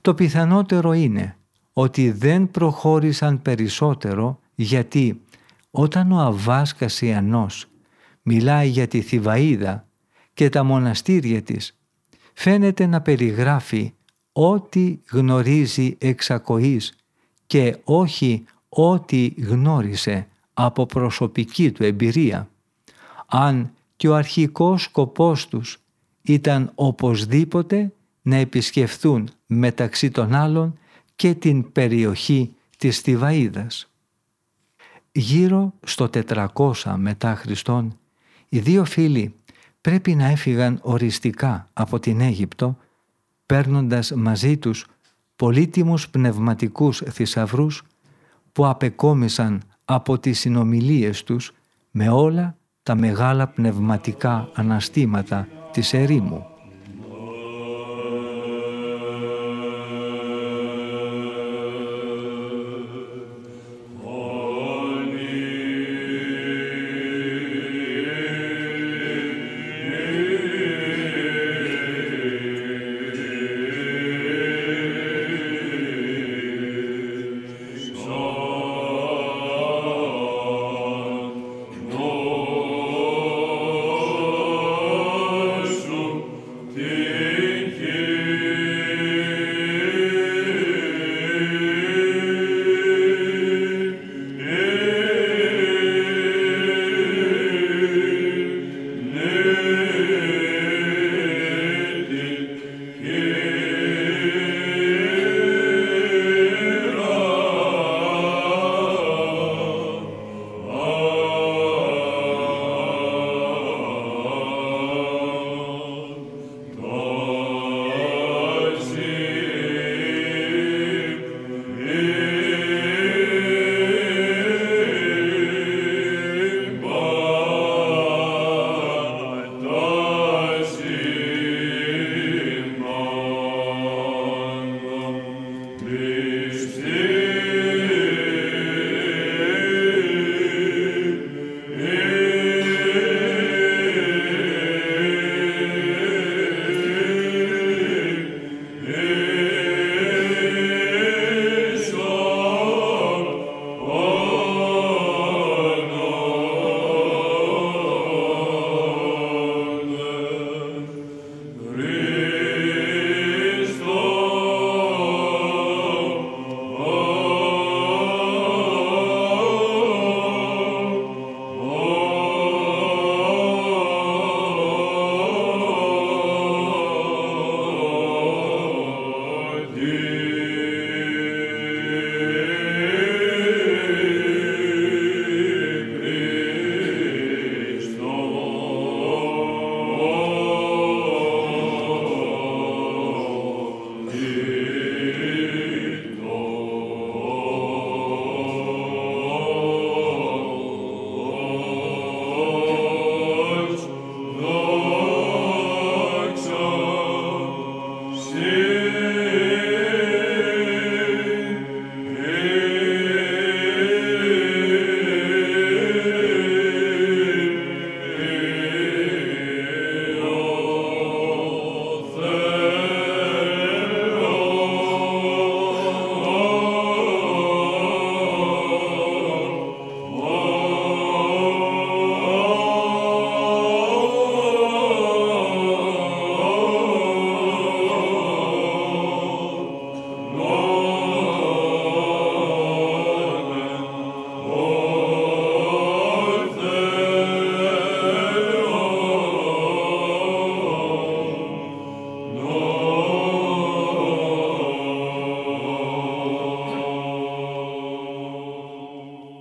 Το 0.00 0.14
πιθανότερο 0.14 0.92
είναι 0.92 1.36
ότι 1.72 2.10
δεν 2.10 2.50
προχώρησαν 2.50 3.42
περισσότερο 3.42 4.40
γιατί 4.54 5.20
όταν 5.70 6.12
ο 6.12 6.20
Αβάς 6.20 6.74
Κασιανός 6.74 7.66
μιλάει 8.22 8.68
για 8.68 8.88
τη 8.88 9.00
Θηβαίδα 9.00 9.86
και 10.34 10.48
τα 10.48 10.62
μοναστήρια 10.62 11.42
της, 11.42 11.78
φαίνεται 12.34 12.86
να 12.86 13.00
περιγράφει 13.00 13.92
ό,τι 14.32 14.98
γνωρίζει 15.10 15.96
εξακοής 15.98 16.96
και 17.46 17.76
όχι 17.84 18.44
ό,τι 18.68 19.26
γνώρισε 19.26 20.28
από 20.54 20.86
προσωπική 20.86 21.72
του 21.72 21.84
εμπειρία. 21.84 22.48
Αν 23.26 23.70
και 23.96 24.08
ο 24.08 24.14
αρχικός 24.14 24.82
σκοπός 24.82 25.48
τους 25.48 25.78
ήταν 26.22 26.72
οπωσδήποτε 26.74 27.92
να 28.22 28.36
επισκεφθούν 28.36 29.28
μεταξύ 29.46 30.10
των 30.10 30.34
άλλων 30.34 30.78
και 31.16 31.34
την 31.34 31.72
περιοχή 31.72 32.54
της 32.78 33.00
Θηβαίδας. 33.00 33.90
Γύρω 35.12 35.72
στο 35.86 36.08
400 36.08 36.94
μετά 36.96 37.34
Χριστόν, 37.34 37.98
οι 38.48 38.58
δύο 38.58 38.84
φίλοι 38.84 39.34
πρέπει 39.80 40.14
να 40.14 40.26
έφυγαν 40.26 40.78
οριστικά 40.82 41.68
από 41.72 41.98
την 41.98 42.20
Αίγυπτο, 42.20 42.76
παίρνοντας 43.46 44.12
μαζί 44.12 44.56
τους 44.56 44.86
πολύτιμους 45.36 46.08
πνευματικούς 46.08 47.02
θησαυρούς 47.10 47.82
που 48.52 48.66
απεκόμισαν 48.66 49.62
από 49.84 50.18
τις 50.18 50.38
συνομιλίες 50.38 51.22
τους 51.24 51.52
με 51.90 52.08
όλα 52.08 52.56
τα 52.86 52.94
μεγάλα 52.94 53.46
πνευματικά 53.46 54.48
αναστήματα 54.54 55.48
της 55.72 55.92
ερήμου. 55.92 56.46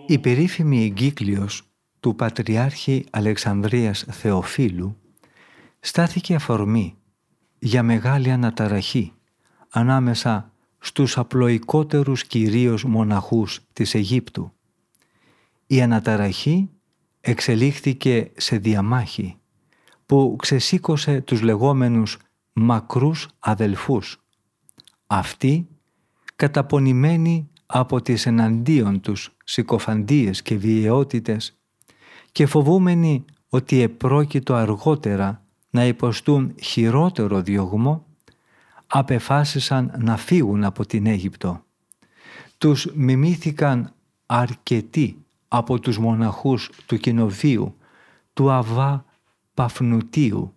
Η 0.07 0.19
περίφημη 0.19 0.83
εγκύκλιος 0.83 1.67
του 1.99 2.15
Πατριάρχη 2.15 3.05
Αλεξανδρίας 3.09 4.05
Θεοφίλου 4.09 4.97
στάθηκε 5.79 6.35
αφορμή 6.35 6.95
για 7.59 7.83
μεγάλη 7.83 8.31
αναταραχή 8.31 9.13
ανάμεσα 9.69 10.51
στους 10.79 11.17
απλοϊκότερους 11.17 12.25
κυρίως 12.25 12.83
μοναχούς 12.83 13.61
της 13.73 13.93
Αιγύπτου. 13.95 14.51
Η 15.67 15.81
αναταραχή 15.81 16.69
εξελίχθηκε 17.21 18.31
σε 18.35 18.57
διαμάχη 18.57 19.37
που 20.05 20.35
ξεσήκωσε 20.41 21.21
τους 21.21 21.41
λεγόμενους 21.41 22.17
μακρούς 22.53 23.27
αδελφούς. 23.39 24.23
Αυτοί 25.07 25.67
καταπονημένοι 26.35 27.49
από 27.77 28.01
τις 28.01 28.25
εναντίον 28.25 29.01
τους 29.01 29.35
συκοφαντίες 29.43 30.41
και 30.41 30.55
βιαιότητες 30.55 31.57
και 32.31 32.45
φοβούμενοι 32.45 33.25
ότι 33.49 33.81
επρόκειτο 33.81 34.53
αργότερα 34.53 35.41
να 35.69 35.85
υποστούν 35.85 36.55
χειρότερο 36.61 37.41
διωγμό, 37.41 38.05
απεφάσισαν 38.87 39.93
να 39.97 40.17
φύγουν 40.17 40.63
από 40.63 40.85
την 40.85 41.05
Αίγυπτο. 41.05 41.63
Τους 42.57 42.87
μιμήθηκαν 42.93 43.93
αρκετοί 44.25 45.25
από 45.47 45.79
τους 45.79 45.97
μοναχούς 45.97 46.69
του 46.85 46.97
Κοινοβίου, 46.97 47.75
του 48.33 48.51
Αβά 48.51 49.05
Παφνουτίου, 49.53 50.53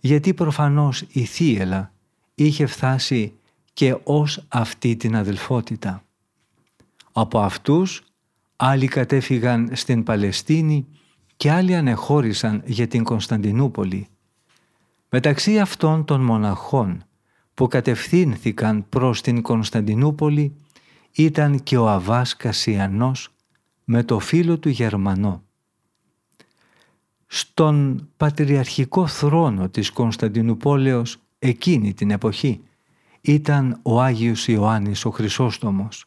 γιατί 0.00 0.34
προφανώς 0.34 1.04
η 1.08 1.24
Θίελα 1.24 1.92
είχε 2.34 2.66
φτάσει 2.66 3.32
και 3.72 3.96
ως 4.04 4.44
αυτή 4.48 4.96
την 4.96 5.16
αδελφότητα. 5.16 6.03
Από 7.16 7.38
αυτούς 7.40 8.02
άλλοι 8.56 8.86
κατέφυγαν 8.86 9.70
στην 9.72 10.02
Παλαιστίνη 10.02 10.86
και 11.36 11.50
άλλοι 11.50 11.74
ανεχώρησαν 11.74 12.62
για 12.66 12.86
την 12.86 13.04
Κωνσταντινούπολη. 13.04 14.08
Μεταξύ 15.08 15.58
αυτών 15.58 16.04
των 16.04 16.20
μοναχών 16.20 17.04
που 17.54 17.68
κατευθύνθηκαν 17.68 18.88
προς 18.88 19.20
την 19.20 19.42
Κωνσταντινούπολη 19.42 20.56
ήταν 21.12 21.62
και 21.62 21.76
ο 21.76 21.88
Αβάς 21.88 22.36
Κασιανός 22.36 23.28
με 23.84 24.02
το 24.02 24.18
φίλο 24.18 24.58
του 24.58 24.68
Γερμανό. 24.68 25.42
Στον 27.26 28.08
πατριαρχικό 28.16 29.06
θρόνο 29.06 29.68
της 29.68 29.90
Κωνσταντινούπολεως 29.90 31.16
εκείνη 31.38 31.94
την 31.94 32.10
εποχή 32.10 32.62
ήταν 33.20 33.80
ο 33.82 34.00
Άγιος 34.00 34.48
Ιωάννης 34.48 35.04
ο 35.04 35.10
Χρυσόστομος 35.10 36.04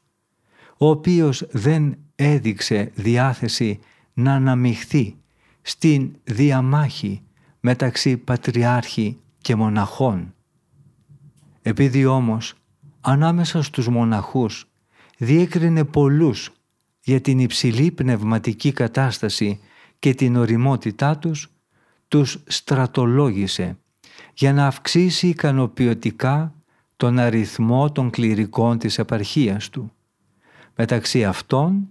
ο 0.78 0.90
οποίος 0.90 1.46
δεν 1.52 1.98
έδειξε 2.16 2.92
διάθεση 2.96 3.80
να 4.14 4.34
αναμειχθεί 4.34 5.16
στην 5.62 6.12
διαμάχη 6.24 7.22
μεταξύ 7.60 8.18
πατριάρχη 8.18 9.18
και 9.38 9.56
μοναχών. 9.56 10.34
Επειδή 11.62 12.06
όμως 12.06 12.54
ανάμεσα 13.02 13.62
στους 13.62 13.88
μοναχούς 13.88 14.70
διέκρινε 15.18 15.84
πολλούς 15.84 16.52
για 17.04 17.22
την 17.22 17.40
υψηλή 17.40 17.92
πνευματική 17.92 18.72
κατάσταση 18.72 19.60
και 20.00 20.14
την 20.14 20.36
οριμότητά 20.36 21.18
τους, 21.18 21.52
τους 22.08 22.44
στρατολόγησε 22.48 23.78
για 24.34 24.54
να 24.54 24.68
αυξήσει 24.68 25.28
ικανοποιητικά 25.28 26.54
τον 26.98 27.20
αριθμό 27.20 27.92
των 27.92 28.10
κληρικών 28.10 28.78
της 28.78 28.98
επαρχίας 28.98 29.70
του. 29.70 29.92
Μεταξύ 30.78 31.26
αυτών 31.26 31.90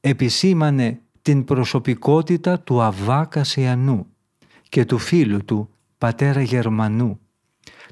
επισήμανε 0.00 1.00
την 1.22 1.44
προσωπικότητα 1.44 2.60
του 2.60 2.82
Αβά 2.82 3.24
Κασιανού 3.24 4.06
και 4.68 4.84
του 4.84 4.98
φίλου 4.98 5.44
του 5.44 5.70
πατέρα 5.98 6.40
Γερμανού, 6.42 7.20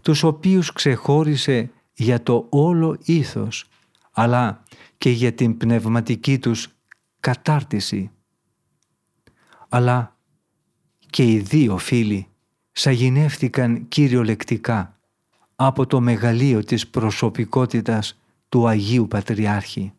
τους 0.02 0.22
οποίους 0.22 0.72
ξεχώρισε 0.72 1.70
για 1.94 2.22
το 2.22 2.46
όλο 2.50 2.96
ήθος, 3.04 3.68
αλλά 4.12 4.62
και 4.98 5.10
για 5.10 5.32
την 5.32 5.56
πνευματική 5.56 6.38
τους 6.38 6.68
κατάρτιση. 7.20 8.10
Αλλά 9.68 10.16
και 11.10 11.30
οι 11.30 11.38
δύο 11.38 11.78
φίλοι 11.78 12.26
σαγηνεύτηκαν 12.72 13.88
κυριολεκτικά 13.88 14.98
από 15.56 15.86
το 15.86 16.00
μεγαλείο 16.00 16.64
της 16.64 16.88
προσωπικότητας 16.88 18.20
του 18.48 18.68
Αγίου 18.68 19.08
Πατριάρχη. 19.08 19.92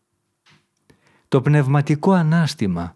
Το 1.35 1.41
πνευματικό 1.41 2.11
ανάστημα 2.11 2.95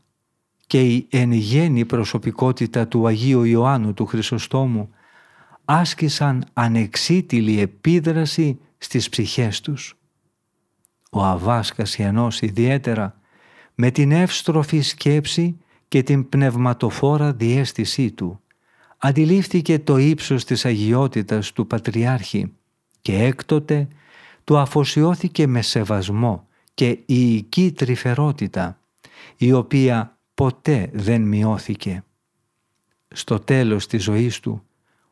και 0.67 0.81
η 0.81 1.07
εν 1.09 1.31
γέννη 1.31 1.85
προσωπικότητα 1.85 2.87
του 2.87 3.07
Αγίου 3.07 3.43
Ιωάννου 3.43 3.93
του 3.93 4.05
Χρυσοστόμου 4.05 4.89
άσκησαν 5.65 6.45
ανεξίτηλη 6.53 7.59
επίδραση 7.59 8.59
στις 8.77 9.09
ψυχές 9.09 9.61
τους. 9.61 9.97
Ο 11.11 11.23
Αβάς 11.23 11.71
Κασιανός 11.71 12.41
ιδιαίτερα 12.41 13.19
με 13.75 13.91
την 13.91 14.11
εύστροφη 14.11 14.81
σκέψη 14.81 15.57
και 15.87 16.03
την 16.03 16.29
πνευματοφόρα 16.29 17.33
διέστησή 17.33 18.11
του 18.11 18.41
αντιλήφθηκε 18.97 19.79
το 19.79 19.97
ύψος 19.97 20.45
της 20.45 20.65
αγιότητας 20.65 21.51
του 21.51 21.67
Πατριάρχη 21.67 22.53
και 23.01 23.23
έκτοτε 23.23 23.87
του 24.43 24.57
αφοσιώθηκε 24.57 25.47
με 25.47 25.61
σεβασμό 25.61 26.48
και 26.79 26.99
ιική 27.05 27.71
τρυφερότητα 27.71 28.79
η 29.37 29.51
οποία 29.51 30.17
ποτέ 30.33 30.89
δεν 30.93 31.21
μειώθηκε. 31.21 32.03
Στο 33.07 33.39
τέλος 33.39 33.87
της 33.87 34.03
ζωής 34.03 34.39
του 34.39 34.63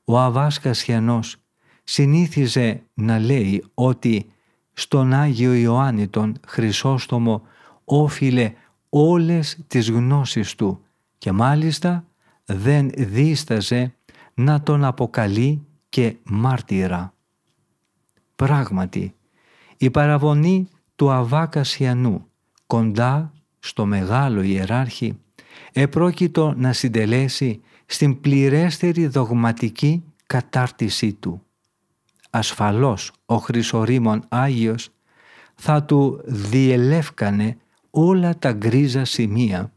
ο 0.03 0.19
Αβάς 0.19 0.59
Κασιανός 0.59 1.37
συνήθιζε 1.83 2.83
να 2.93 3.19
λέει 3.19 3.63
ότι 3.73 4.31
στον 4.73 5.13
Άγιο 5.13 5.53
Ιωάννη 5.53 6.07
τον 6.07 6.39
Χρυσόστομο 6.47 7.41
όφιλε 7.83 8.53
όλες 8.89 9.59
τις 9.67 9.89
γνώσεις 9.89 10.55
του 10.55 10.81
και 11.17 11.31
μάλιστα 11.31 12.05
δεν 12.45 12.89
δίσταζε 12.97 13.93
να 14.33 14.61
τον 14.61 14.83
αποκαλεί 14.83 15.65
και 15.89 16.15
μάρτυρα. 16.23 17.13
Πράγματι, 18.35 19.15
η 19.77 19.91
παραβονή 19.91 20.67
του 20.97 21.11
Αβάκασιανού 21.11 22.25
κοντά 22.67 23.33
στο 23.59 23.85
μεγάλο 23.85 24.41
ιεράρχη 24.41 25.19
επρόκειτο 25.71 26.53
να 26.57 26.73
συντελέσει 26.73 27.61
στην 27.85 28.21
πληρέστερη 28.21 29.07
δογματική 29.07 30.03
κατάρτισή 30.27 31.13
του. 31.13 31.41
Ασφαλώς 32.29 33.11
ο 33.25 33.37
Χρυσορήμων 33.37 34.23
Άγιος 34.27 34.89
θα 35.55 35.83
του 35.83 36.21
διελεύκανε 36.25 37.57
όλα 37.89 38.37
τα 38.39 38.51
γκρίζα 38.51 39.05
σημεία 39.05 39.71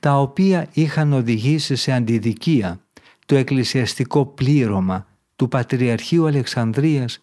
τα 0.00 0.20
οποία 0.20 0.68
είχαν 0.72 1.12
οδηγήσει 1.12 1.76
σε 1.76 1.92
αντιδικία 1.92 2.80
το 3.26 3.34
εκκλησιαστικό 3.36 4.26
πλήρωμα 4.26 5.06
του 5.36 5.48
Πατριαρχείου 5.48 6.26
Αλεξανδρίας 6.26 7.22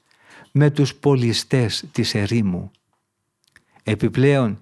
με 0.52 0.70
τους 0.70 0.96
πολιστές 0.96 1.86
της 1.92 2.16
ερήμου. 2.16 2.72
Επιπλέον, 3.84 4.60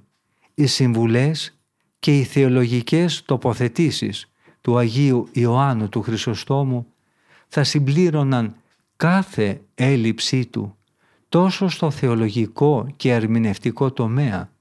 οι 0.54 0.66
συμβουλές 0.66 1.60
και 2.00 2.18
οι 2.18 2.24
θεολογικές 2.24 3.24
τοποθετήσεις 3.26 4.32
του 4.62 4.78
Αγίου 4.78 5.30
Ιωάννου 5.32 5.90
του 5.90 6.02
Χρυσοστόμου 6.02 6.88
θα 7.48 7.64
συμπλήρωναν 7.64 8.56
κάθε 8.96 9.62
έλλειψή 9.76 10.46
του 10.46 10.78
τόσο 11.30 11.68
στο 11.68 11.92
θεολογικό 11.92 12.88
και 12.96 13.12
ερμηνευτικό 13.12 13.92
τομέα 13.92 14.52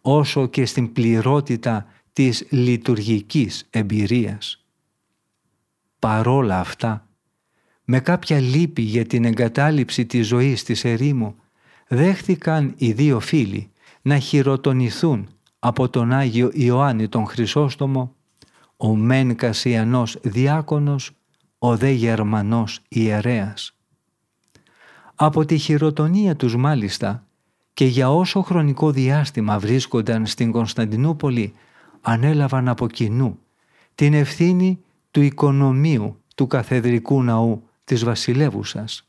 όσο 0.00 0.46
και 0.46 0.66
στην 0.66 0.92
πληρότητα 0.92 1.86
της 2.12 2.46
λειτουργικής 2.50 3.66
εμπειρίας. 3.70 4.64
Παρόλα 5.98 6.60
αυτά, 6.60 7.08
με 7.84 8.00
κάποια 8.00 8.40
λύπη 8.40 8.82
για 8.82 9.04
την 9.04 9.24
εγκατάλειψη 9.24 10.06
της 10.06 10.26
ζωής 10.26 10.62
της 10.62 10.84
ερήμου, 10.84 11.36
δέχθηκαν 11.88 12.74
οι 12.76 12.92
δύο 12.92 13.20
φίλοι 13.20 13.70
να 14.06 14.18
χειροτονηθούν 14.18 15.28
από 15.58 15.88
τον 15.88 16.12
Άγιο 16.12 16.50
Ιωάννη 16.52 17.08
τον 17.08 17.26
Χρυσόστομο, 17.26 18.14
ο 18.76 18.94
μεν 18.94 19.36
Κασιανός 19.36 20.18
διάκονος, 20.22 21.10
ο 21.58 21.76
δε 21.76 21.90
Γερμανός 21.90 22.80
ιερέας. 22.88 23.76
Από 25.14 25.44
τη 25.44 25.58
χειροτονία 25.58 26.36
τους 26.36 26.56
μάλιστα 26.56 27.26
και 27.74 27.84
για 27.84 28.10
όσο 28.10 28.42
χρονικό 28.42 28.90
διάστημα 28.90 29.58
βρίσκονταν 29.58 30.26
στην 30.26 30.52
Κωνσταντινούπολη 30.52 31.54
ανέλαβαν 32.00 32.68
από 32.68 32.88
κοινού 32.88 33.38
την 33.94 34.14
ευθύνη 34.14 34.80
του 35.10 35.20
οικονομίου 35.20 36.22
του 36.34 36.46
καθεδρικού 36.46 37.22
ναού 37.22 37.68
της 37.84 38.04
βασιλεύουσας. 38.04 39.08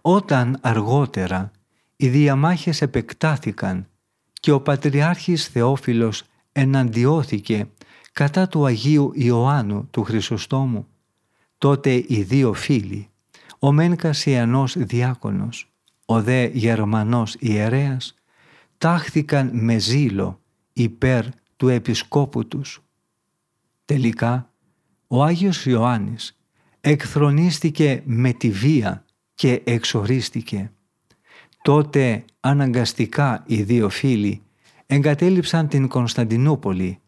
Όταν 0.00 0.58
αργότερα 0.60 1.50
οι 1.96 2.08
διαμάχες 2.08 2.82
επεκτάθηκαν 2.82 3.88
και 4.32 4.52
ο 4.52 4.60
Πατριάρχης 4.60 5.46
Θεόφιλος 5.46 6.22
εναντιώθηκε 6.52 7.68
κατά 8.12 8.48
του 8.48 8.64
Αγίου 8.66 9.12
Ιωάννου 9.14 9.88
του 9.90 10.02
Χρυσοστόμου, 10.02 10.86
τότε 11.58 12.04
οι 12.08 12.22
δύο 12.22 12.52
φίλοι, 12.52 13.08
ο 13.58 13.72
μεν 13.72 13.96
Κασιανός 13.96 14.74
διάκονος, 14.78 15.72
ο 16.06 16.22
δε 16.22 16.46
Γερμανός 16.46 17.36
ιερέας, 17.38 18.14
τάχθηκαν 18.78 19.50
με 19.52 19.78
ζήλο 19.78 20.40
υπέρ 20.72 21.24
του 21.56 21.68
επισκόπου 21.68 22.48
τους. 22.48 22.82
Τελικά, 23.84 24.52
ο 25.06 25.24
Άγιος 25.24 25.66
Ιωάννης 25.66 26.38
εκθρονίστηκε 26.80 28.02
με 28.04 28.32
τη 28.32 28.50
βία 28.50 29.04
και 29.34 29.62
εξορίστηκε. 29.64 30.70
Τότε 31.66 32.24
αναγκαστικά 32.40 33.42
οι 33.46 33.62
δύο 33.62 33.88
φίλοι 33.88 34.42
εγκατέλειψαν 34.86 35.68
την 35.68 35.88
Κωνσταντινούπολη, 35.88 36.98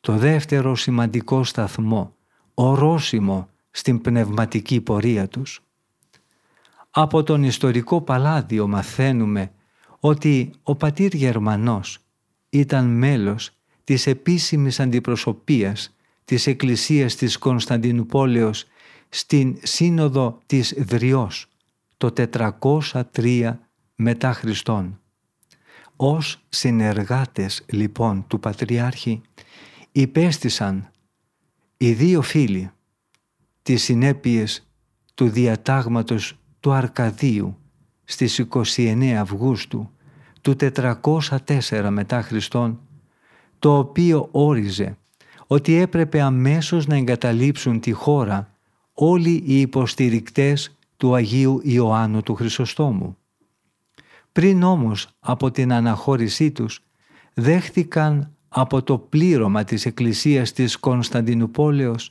το 0.00 0.16
δεύτερο 0.16 0.74
σημαντικό 0.74 1.44
σταθμό, 1.44 2.14
ορόσημο 2.54 3.48
στην 3.70 4.00
πνευματική 4.00 4.80
πορεία 4.80 5.28
τους. 5.28 5.62
Από 6.90 7.22
τον 7.22 7.42
ιστορικό 7.42 8.00
παλάδιο 8.00 8.66
μαθαίνουμε 8.66 9.50
ότι 10.00 10.50
ο 10.62 10.74
πατήρ 10.74 11.14
Γερμανός 11.14 11.98
ήταν 12.48 12.86
μέλος 12.86 13.50
της 13.84 14.06
επίσημης 14.06 14.80
αντιπροσωπείας 14.80 15.94
της 16.24 16.46
Εκκλησίας 16.46 17.14
της 17.14 17.38
Κωνσταντινούπολεως 17.38 18.64
στην 19.08 19.56
Σύνοδο 19.62 20.38
της 20.46 20.74
Δριός 20.78 21.46
το 21.96 22.12
403 23.12 23.58
μετά 23.94 24.32
Χριστόν. 24.32 25.00
Ως 25.96 26.44
συνεργάτες 26.48 27.64
λοιπόν 27.66 28.24
του 28.26 28.40
Πατριάρχη 28.40 29.20
υπέστησαν 29.92 30.90
οι 31.76 31.92
δύο 31.92 32.22
φίλοι 32.22 32.70
τις 33.62 33.82
συνέπειες 33.82 34.66
του 35.14 35.28
διατάγματος 35.28 36.38
του 36.60 36.72
Αρκαδίου 36.72 37.56
στις 38.04 38.46
29 38.50 39.04
Αυγούστου 39.18 39.90
του 40.40 40.56
404 41.02 41.88
μετά 41.90 42.22
Χριστόν, 42.22 42.80
το 43.58 43.78
οποίο 43.78 44.28
όριζε 44.30 44.96
ότι 45.46 45.74
έπρεπε 45.74 46.20
αμέσως 46.20 46.86
να 46.86 46.96
εγκαταλείψουν 46.96 47.80
τη 47.80 47.92
χώρα 47.92 48.54
όλοι 48.92 49.42
οι 49.46 49.60
υποστηρικτές 49.60 50.76
του 50.96 51.14
Αγίου 51.14 51.60
Ιωάννου 51.62 52.22
του 52.22 52.34
Χρυσοστόμου. 52.34 53.16
Πριν 54.32 54.62
όμως 54.62 55.08
από 55.20 55.50
την 55.50 55.72
αναχώρησή 55.72 56.50
τους 56.50 56.84
δέχτηκαν 57.34 58.36
από 58.48 58.82
το 58.82 58.98
πλήρωμα 58.98 59.64
της 59.64 59.86
Εκκλησίας 59.86 60.52
της 60.52 60.76
Κωνσταντινούπολεως 60.76 62.10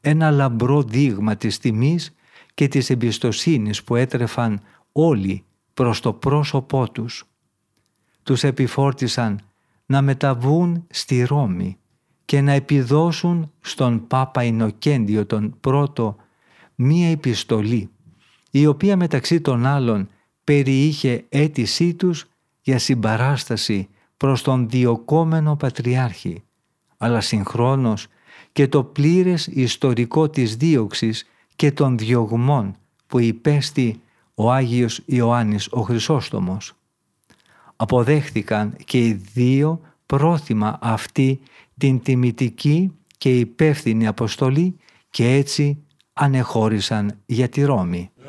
ένα 0.00 0.30
λαμπρό 0.30 0.82
δείγμα 0.82 1.36
της 1.36 1.58
τιμής 1.58 2.14
και 2.54 2.68
της 2.68 2.90
εμπιστοσύνης 2.90 3.84
που 3.84 3.96
έτρεφαν 3.96 4.60
όλοι 4.92 5.44
προς 5.74 6.00
το 6.00 6.12
πρόσωπό 6.12 6.90
τους. 6.90 7.24
Τους 8.22 8.44
επιφόρτησαν 8.44 9.40
να 9.86 10.02
μεταβούν 10.02 10.86
στη 10.90 11.24
Ρώμη 11.24 11.78
και 12.24 12.40
να 12.40 12.52
επιδώσουν 12.52 13.52
στον 13.60 14.06
Πάπα 14.06 14.44
Ινοκέντιο 14.44 15.26
τον 15.26 15.56
πρώτο 15.60 16.16
μία 16.74 17.10
επιστολή 17.10 17.90
η 18.50 18.66
οποία 18.66 18.96
μεταξύ 18.96 19.40
των 19.40 19.66
άλλων 19.66 20.08
περιείχε 20.44 21.24
αίτησή 21.28 21.94
τους 21.94 22.26
για 22.60 22.78
συμπαράσταση 22.78 23.88
προς 24.16 24.42
τον 24.42 24.68
διοκόμενο 24.68 25.56
Πατριάρχη 25.56 26.42
αλλά 27.02 27.20
συγχρόνως 27.20 28.06
και 28.52 28.68
το 28.68 28.84
πλήρες 28.84 29.46
ιστορικό 29.46 30.28
της 30.28 30.56
δίωξης 30.56 31.26
και 31.56 31.72
των 31.72 31.98
διωγμών 31.98 32.76
που 33.06 33.18
υπέστη 33.18 34.00
ο 34.34 34.52
Άγιος 34.52 35.02
Ιωάννης 35.04 35.68
ο 35.70 35.80
Χρυσόστομος. 35.80 36.72
Αποδέχθηκαν 37.76 38.76
και 38.84 39.06
οι 39.06 39.12
δύο 39.12 39.80
πρόθυμα 40.06 40.78
αυτή 40.80 41.40
την 41.78 42.02
τιμητική 42.02 42.92
και 43.18 43.38
υπεύθυνη 43.38 44.06
αποστολή 44.06 44.76
και 45.10 45.32
έτσι 45.32 45.84
ανεχώρησαν 46.12 47.18
για 47.26 47.48
τη 47.48 47.62
Ρώμη. 47.62 48.10
Ρώμη 48.16 48.19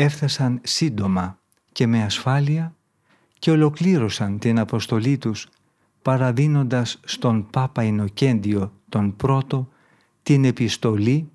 έφτασαν 0.00 0.60
σύντομα 0.62 1.38
και 1.72 1.86
με 1.86 2.02
ασφάλεια 2.02 2.74
και 3.38 3.50
ολοκλήρωσαν 3.50 4.38
την 4.38 4.58
αποστολή 4.58 5.18
τους 5.18 5.48
παραδίνοντας 6.02 7.00
στον 7.04 7.50
Πάπα 7.50 7.82
Ινοκέντιο 7.82 8.72
τον 8.88 9.16
πρώτο 9.16 9.68
την 10.22 10.44
επιστολή 10.44 11.30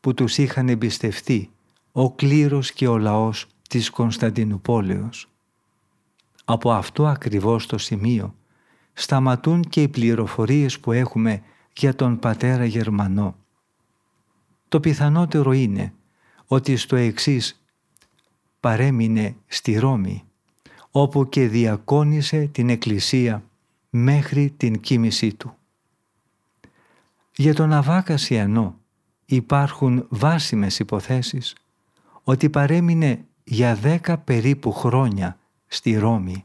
που 0.00 0.14
τους 0.14 0.38
είχαν 0.38 0.68
εμπιστευτεί 0.68 1.50
ο 1.92 2.12
κλήρος 2.12 2.72
και 2.72 2.88
ο 2.88 2.98
λαός 2.98 3.46
της 3.68 3.90
Κωνσταντινούπολεως. 3.90 5.28
Από 6.44 6.72
αυτό 6.72 7.06
ακριβώς 7.06 7.66
το 7.66 7.78
σημείο 7.78 8.34
σταματούν 8.92 9.62
και 9.62 9.82
οι 9.82 9.88
πληροφορίες 9.88 10.80
που 10.80 10.92
έχουμε 10.92 11.42
για 11.72 11.94
τον 11.94 12.18
πατέρα 12.18 12.64
Γερμανό. 12.64 13.36
Το 14.68 14.80
πιθανότερο 14.80 15.52
είναι 15.52 15.92
ότι 16.46 16.76
στο 16.76 16.96
εξής 16.96 17.59
παρέμεινε 18.60 19.36
στη 19.46 19.78
Ρώμη 19.78 20.22
όπου 20.90 21.28
και 21.28 21.48
διακόνησε 21.48 22.46
την 22.52 22.68
Εκκλησία 22.68 23.42
μέχρι 23.90 24.50
την 24.56 24.80
κοίμησή 24.80 25.34
του. 25.34 25.54
Για 27.36 27.54
τον 27.54 27.72
Αβάκα 27.72 28.16
Σιανό 28.16 28.78
υπάρχουν 29.24 30.06
βάσιμες 30.08 30.78
υποθέσεις 30.78 31.56
ότι 32.22 32.50
παρέμεινε 32.50 33.24
για 33.44 33.74
δέκα 33.74 34.18
περίπου 34.18 34.72
χρόνια 34.72 35.38
στη 35.66 35.98
Ρώμη. 35.98 36.44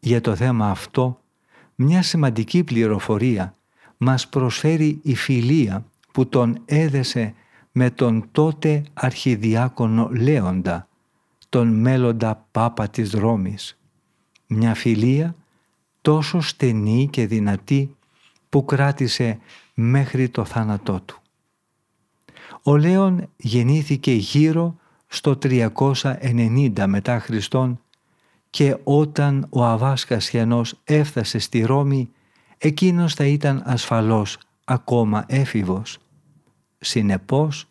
Για 0.00 0.20
το 0.20 0.36
θέμα 0.36 0.70
αυτό, 0.70 1.20
μια 1.74 2.02
σημαντική 2.02 2.64
πληροφορία 2.64 3.56
μας 3.96 4.28
προσφέρει 4.28 4.98
η 5.02 5.14
φιλία 5.14 5.84
που 6.12 6.28
τον 6.28 6.62
έδεσε 6.64 7.34
με 7.72 7.90
τον 7.90 8.28
τότε 8.32 8.82
αρχιδιάκονο 8.92 10.08
Λέοντα, 10.12 10.88
τον 11.52 11.68
μέλλοντα 11.68 12.46
Πάπα 12.50 12.88
της 12.88 13.12
Ρώμης. 13.12 13.78
Μια 14.46 14.74
φιλία 14.74 15.34
τόσο 16.00 16.40
στενή 16.40 17.08
και 17.10 17.26
δυνατή 17.26 17.96
που 18.48 18.64
κράτησε 18.64 19.38
μέχρι 19.74 20.28
το 20.28 20.44
θάνατό 20.44 21.00
του. 21.00 21.20
Ο 22.62 22.76
Λέων 22.76 23.28
γεννήθηκε 23.36 24.12
γύρω 24.12 24.76
στο 25.06 25.38
390 25.42 26.84
μετά 26.86 27.18
Χριστόν 27.18 27.80
και 28.50 28.76
όταν 28.84 29.46
ο 29.50 29.64
Αβάς 29.64 30.04
Κασιανός 30.04 30.80
έφτασε 30.84 31.38
στη 31.38 31.62
Ρώμη 31.62 32.10
εκείνος 32.58 33.14
θα 33.14 33.24
ήταν 33.24 33.62
ασφαλώς 33.64 34.38
ακόμα 34.64 35.24
έφηβος. 35.28 35.98
Συνεπώς, 36.78 37.68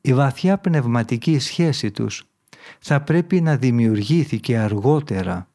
η 0.00 0.14
βαθιά 0.14 0.58
πνευματική 0.58 1.38
σχέση 1.38 1.90
τους 1.90 2.26
θα 2.78 3.00
πρέπει 3.00 3.40
να 3.40 3.56
δημιουργήθηκε 3.56 4.58
αργότερα 4.58 5.48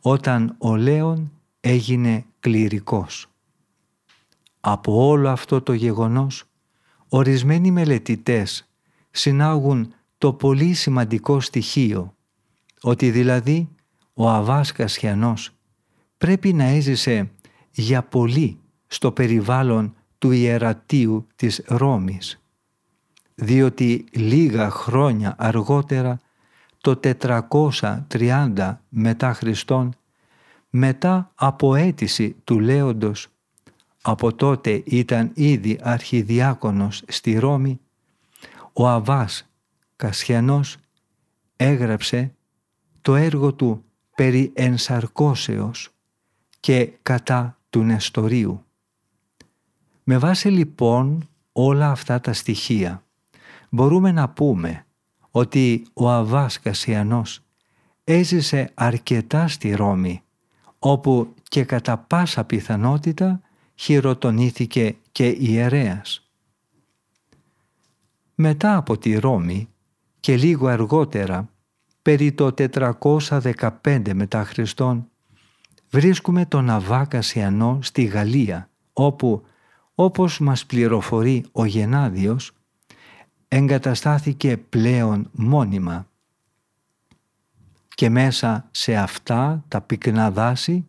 όταν 0.00 0.54
ο 0.58 0.76
Λέων 0.76 1.32
έγινε 1.60 2.24
κληρικός. 2.40 3.26
Από 4.60 5.06
όλο 5.06 5.28
αυτό 5.28 5.62
το 5.62 5.72
γεγονός, 5.72 6.44
ορισμένοι 7.08 7.70
μελετητές 7.70 8.68
συνάγουν 9.10 9.92
το 10.18 10.32
πολύ 10.32 10.74
σημαντικό 10.74 11.40
στοιχείο 11.40 12.14
ότι 12.80 13.10
δηλαδή 13.10 13.68
ο 14.14 14.28
Αβάς 14.28 14.72
Κασιανός 14.72 15.50
πρέπει 16.18 16.52
να 16.52 16.64
έζησε 16.64 17.30
για 17.70 18.02
πολύ 18.02 18.58
στο 18.86 19.12
περιβάλλον 19.12 19.94
του 20.18 20.30
ιερατείου 20.30 21.26
της 21.36 21.62
Ρώμης 21.66 22.42
διότι 23.40 24.04
λίγα 24.12 24.70
χρόνια 24.70 25.34
αργότερα 25.38 26.20
το 26.96 27.16
430 28.08 28.76
μετά 28.88 29.32
Χριστόν 29.32 29.94
μετά 30.70 31.32
από 31.34 31.74
αίτηση 31.74 32.36
του 32.44 32.60
Λέοντος 32.60 33.28
από 34.02 34.34
τότε 34.34 34.82
ήταν 34.86 35.30
ήδη 35.34 35.78
αρχιδιάκονος 35.82 37.02
στη 37.08 37.38
Ρώμη 37.38 37.80
ο 38.72 38.88
Αβάς 38.88 39.48
Κασιανός 39.96 40.76
έγραψε 41.56 42.34
το 43.00 43.14
έργο 43.14 43.54
του 43.54 43.84
περί 44.14 44.52
ενσαρκώσεως 44.54 45.90
και 46.60 46.92
κατά 47.02 47.58
του 47.70 47.82
Νεστορίου. 47.82 48.64
Με 50.04 50.18
βάση 50.18 50.48
λοιπόν 50.48 51.28
όλα 51.52 51.90
αυτά 51.90 52.20
τα 52.20 52.32
στοιχεία 52.32 53.02
μπορούμε 53.70 54.12
να 54.12 54.28
πούμε 54.28 54.86
ότι 55.38 55.86
ο 55.92 56.10
Αβάς 56.10 56.60
Κασιανός 56.60 57.40
έζησε 58.04 58.70
αρκετά 58.74 59.48
στη 59.48 59.74
Ρώμη 59.74 60.22
όπου 60.78 61.34
και 61.42 61.64
κατά 61.64 61.98
πάσα 61.98 62.44
πιθανότητα 62.44 63.40
χειροτονήθηκε 63.74 64.96
και 65.12 65.36
ιερέας. 65.38 66.30
Μετά 68.34 68.76
από 68.76 68.98
τη 68.98 69.18
Ρώμη 69.18 69.68
και 70.20 70.36
λίγο 70.36 70.66
αργότερα, 70.66 71.48
περί 72.02 72.32
το 72.32 72.54
415 72.54 74.12
μετά 74.14 74.44
Χριστόν, 74.44 75.08
βρίσκουμε 75.90 76.46
τον 76.46 76.70
Αβάκασιανό 76.70 77.78
στη 77.82 78.04
Γαλλία, 78.04 78.70
όπου, 78.92 79.42
όπως 79.94 80.38
μας 80.38 80.66
πληροφορεί 80.66 81.44
ο 81.52 81.64
Γενάδιος, 81.64 82.52
εγκαταστάθηκε 83.48 84.56
πλέον 84.56 85.28
μόνιμα. 85.32 86.08
Και 87.94 88.10
μέσα 88.10 88.68
σε 88.70 88.96
αυτά 88.96 89.64
τα 89.68 89.80
πυκνά 89.80 90.30
δάση, 90.30 90.88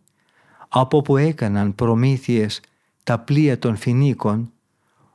από 0.68 1.02
που 1.02 1.16
έκαναν 1.16 1.74
προμήθειες 1.74 2.60
τα 3.02 3.18
πλοία 3.18 3.58
των 3.58 3.76
Φινίκων, 3.76 4.52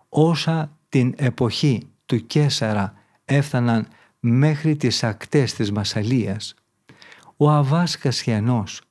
όσα 0.10 0.77
την 0.89 1.13
εποχή 1.17 1.88
του 2.05 2.25
Κέσαρα 2.25 2.93
έφταναν 3.25 3.88
μέχρι 4.19 4.75
τις 4.75 5.03
ακτές 5.03 5.53
της 5.53 5.71
Μασαλίας, 5.71 6.53
ο 7.38 7.49
Αβάς 7.49 7.97
Κασιανός 7.97 8.81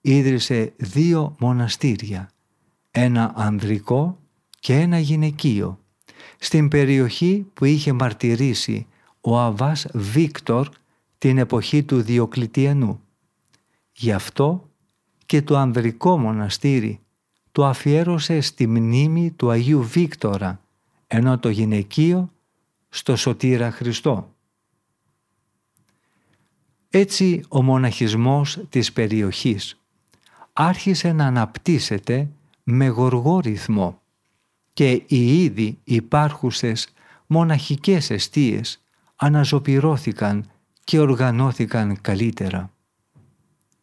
ίδρυσε 0.00 0.72
δύο 0.76 1.36
μοναστήρια, 1.38 2.30
ένα 2.90 3.32
ανδρικό 3.36 4.18
και 4.60 4.74
ένα 4.74 4.98
γυναικείο, 4.98 5.78
στην 6.38 6.68
περιοχή 6.68 7.46
που 7.54 7.64
είχε 7.64 7.92
μαρτυρήσει 7.92 8.86
ο 9.20 9.38
Αβάς 9.38 9.86
Βίκτορ 9.92 10.68
την 11.18 11.38
εποχή 11.38 11.82
του 11.82 12.02
Διοκλητιανού. 12.02 13.00
Γι' 13.92 14.12
αυτό 14.12 14.68
και 15.26 15.42
το 15.42 15.56
ανδρικό 15.56 16.18
μοναστήρι 16.18 17.00
το 17.52 17.66
αφιέρωσε 17.66 18.40
στη 18.40 18.66
μνήμη 18.66 19.30
του 19.30 19.50
Αγίου 19.50 19.82
Βίκτορα, 19.82 20.60
ενώ 21.06 21.38
το 21.38 21.48
γυναικείο 21.48 22.32
στο 22.88 23.16
Σωτήρα 23.16 23.70
Χριστό. 23.70 24.34
Έτσι 26.90 27.44
ο 27.48 27.62
μοναχισμός 27.62 28.58
της 28.68 28.92
περιοχής 28.92 29.80
άρχισε 30.52 31.12
να 31.12 31.26
αναπτύσσεται 31.26 32.28
με 32.62 32.86
γοργό 32.86 33.40
ρυθμό 33.40 33.97
και 34.78 35.02
οι 35.06 35.42
ήδη 35.42 35.78
υπάρχουσες 35.84 36.88
μοναχικές 37.26 38.10
εστίες 38.10 38.84
αναζωπυρώθηκαν 39.16 40.50
και 40.84 40.98
οργανώθηκαν 40.98 42.00
καλύτερα. 42.00 42.72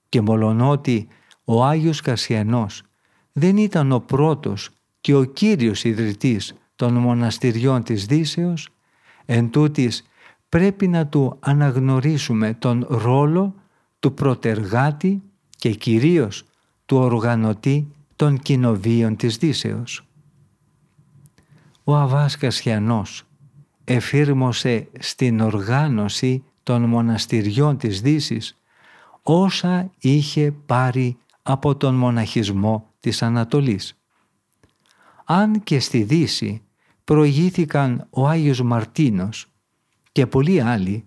Και 0.09 0.21
μολονότι 0.21 1.07
ο 1.43 1.63
Άγιος 1.63 2.01
Κασιανός 2.01 2.83
δεν 3.31 3.57
ήταν 3.57 3.91
ο 3.91 3.99
πρώτος 3.99 4.69
και 5.01 5.15
ο 5.15 5.23
κύριος 5.23 5.83
ιδρυτής 5.83 6.55
των 6.75 6.93
μοναστηριών 6.93 7.83
της 7.83 8.05
Δύσεως, 8.05 8.69
εν 9.25 9.49
πρέπει 10.49 10.87
να 10.87 11.07
του 11.07 11.37
αναγνωρίσουμε 11.39 12.53
τον 12.53 12.85
ρόλο 12.89 13.55
του 13.99 14.13
προτεργάτη 14.13 15.21
και 15.49 15.69
κυρίως 15.69 16.45
του 16.85 16.97
οργανωτή 16.97 17.87
των 18.15 18.39
κοινοβίων 18.39 19.15
της 19.15 19.37
Δύσεως. 19.37 20.04
Ο 21.87 21.95
Αβάς 21.95 22.37
Κασιανός 22.37 23.23
εφήρμοσε 23.83 24.87
στην 24.99 25.39
οργάνωση 25.39 26.43
των 26.63 26.83
μοναστηριών 26.83 27.77
της 27.77 28.01
Δύσης 28.01 28.57
όσα 29.23 29.91
είχε 29.99 30.51
πάρει 30.65 31.17
από 31.41 31.75
τον 31.75 31.95
μοναχισμό 31.95 32.89
της 32.99 33.21
Ανατολής. 33.21 33.97
Αν 35.25 35.63
και 35.63 35.79
στη 35.79 36.03
Δύση 36.03 36.61
προηγήθηκαν 37.03 38.07
ο 38.09 38.27
Άγιος 38.27 38.61
Μαρτίνος 38.61 39.47
και 40.11 40.27
πολλοί 40.27 40.61
άλλοι, 40.61 41.05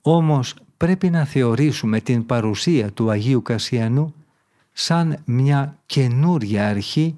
όμως 0.00 0.54
πρέπει 0.76 1.10
να 1.10 1.24
θεωρήσουμε 1.24 2.00
την 2.00 2.26
παρουσία 2.26 2.92
του 2.92 3.10
Αγίου 3.10 3.42
Κασιανού 3.42 4.14
σαν 4.72 5.22
μια 5.24 5.78
καινούρια 5.86 6.68
αρχή 6.68 7.16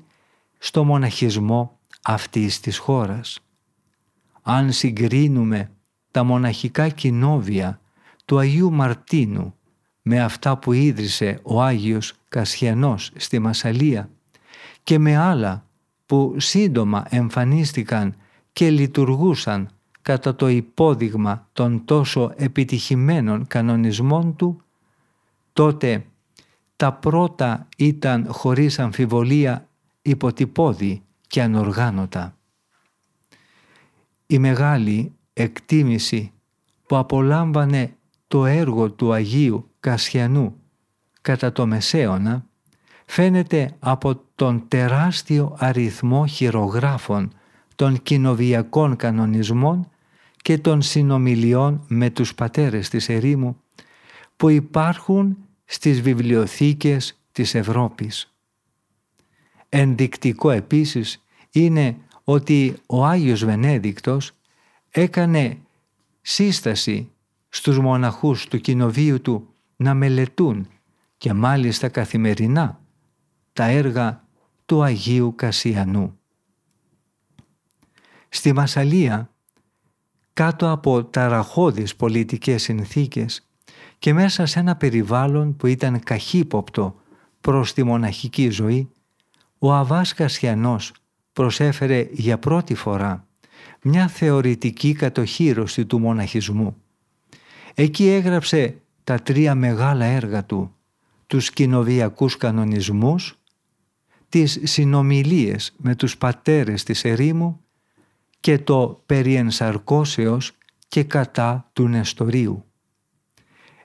στο 0.59 0.85
μοναχισμό 0.85 1.80
αυτής 2.03 2.61
της 2.61 2.79
χώρας. 2.79 3.41
αν 4.43 4.73
συγκρίνουμε 4.73 5.71
τα 6.11 6.25
μοναχικά 6.25 6.89
κοινόβια 6.89 7.81
του 8.25 8.39
Αγίου 8.39 8.73
Μαρτίνου 8.73 9.55
με 10.03 10.21
αυτά 10.21 10.59
που 10.59 10.73
ίδρυσε 10.73 11.39
ο 11.43 11.63
Άγιος 11.63 12.15
Κασιανός 12.29 13.11
στη 13.17 13.39
Μασαλία 13.39 14.11
και 14.83 14.99
με 14.99 15.17
άλλα 15.17 15.65
που 16.07 16.35
σύντομα 16.39 17.05
εμφανίστηκαν 17.09 18.15
και 18.53 18.71
λειτουργούσαν 18.71 19.69
κατά 20.03 20.35
το 20.35 20.49
υπόδειγμα 20.49 21.49
των 21.53 21.85
τόσο 21.85 22.33
επιτυχημένων 22.37 23.47
κανονισμών 23.47 24.37
του, 24.37 24.63
τότε 25.53 26.05
τα 26.77 26.93
πρώτα 26.93 27.69
ήταν 27.77 28.27
χωρίς 28.29 28.79
αμφιβολία 28.79 29.69
υποτυπώδη 30.03 31.03
και 31.31 31.43
ανοργάνωτα. 31.43 32.37
Η 34.27 34.39
μεγάλη 34.39 35.13
εκτίμηση 35.33 36.33
που 36.87 36.97
απολάμβανε 36.97 37.97
το 38.29 38.47
έργο 38.47 38.91
του 38.91 39.13
Αγίου 39.13 39.71
Κασιανού 39.81 40.57
κατά 41.21 41.53
το 41.53 41.67
Μεσαίωνα 41.67 42.47
φαίνεται 43.07 43.77
από 43.79 44.23
τον 44.35 44.65
τεράστιο 44.69 45.57
αριθμό 45.59 46.27
χειρογράφων 46.27 47.33
των 47.77 48.03
κοινοβιακών 48.03 48.97
κανονισμών 48.97 49.91
και 50.37 50.59
των 50.59 50.83
συνομιλιών 50.83 51.85
με 51.89 52.11
τους 52.11 52.35
πατέρες 52.35 52.89
της 52.89 53.09
ερήμου 53.09 53.61
που 54.37 54.49
υπάρχουν 54.49 55.37
στις 55.65 56.01
βιβλιοθήκες 56.01 57.21
της 57.33 57.55
Ευρώπης. 57.55 58.35
Ενδεικτικό 59.73 60.51
επίσης 60.51 61.20
είναι 61.51 61.97
ότι 62.25 62.75
ο 62.87 63.05
Άγιος 63.05 63.45
Βενέδικτος 63.45 64.33
έκανε 64.91 65.59
σύσταση 66.21 67.11
στους 67.49 67.79
μοναχούς 67.79 68.49
του 68.49 68.59
κοινοβίου 68.59 69.21
του 69.21 69.49
να 69.77 69.95
μελετούν 69.95 70.69
και 71.19 71.33
μάλιστα 71.33 71.89
καθημερινά 71.89 72.81
τα 73.53 73.65
έργα 73.65 74.25
του 74.67 74.83
Αγίου 74.83 75.35
Κασιανού. 75.37 76.19
Στη 78.29 78.53
Μασαλία, 78.53 79.31
κάτω 80.33 80.71
από 80.71 81.05
ταραχώδεις 81.05 81.97
πολιτικές 81.97 82.63
συνθήκες 82.63 83.49
και 83.99 84.13
μέσα 84.15 84.47
σε 84.47 84.59
ένα 84.59 84.77
περιβάλλον 84.77 85.57
που 85.57 85.67
ήταν 85.67 86.01
καχύποπτο 86.01 86.95
προς 87.41 87.73
τη 87.73 87.83
μοναχική 87.83 88.51
ζωή, 88.51 88.91
ο 89.59 89.73
Αβάς 89.73 90.15
Κασιανός 90.15 90.93
προσέφερε 91.41 92.09
για 92.13 92.39
πρώτη 92.39 92.75
φορά 92.75 93.27
μια 93.83 94.09
θεωρητική 94.09 94.93
κατοχήρωση 94.93 95.87
του 95.87 95.99
μοναχισμού. 95.99 96.77
Εκεί 97.75 98.09
έγραψε 98.09 98.77
τα 99.05 99.19
τρία 99.19 99.55
μεγάλα 99.55 100.05
έργα 100.05 100.45
του, 100.45 100.75
τους 101.27 101.51
κοινοβιακούς 101.51 102.37
κανονισμούς, 102.37 103.39
τις 104.29 104.61
συνομιλίες 104.63 105.75
με 105.77 105.95
τους 105.95 106.17
πατέρες 106.17 106.83
της 106.83 107.05
ερήμου 107.05 107.61
και 108.41 108.59
το 108.59 109.03
περί 109.07 109.35
ενσαρκώσεως 109.35 110.53
και 110.89 111.03
κατά 111.03 111.71
του 111.73 111.89
Νεστορίου. 111.89 112.65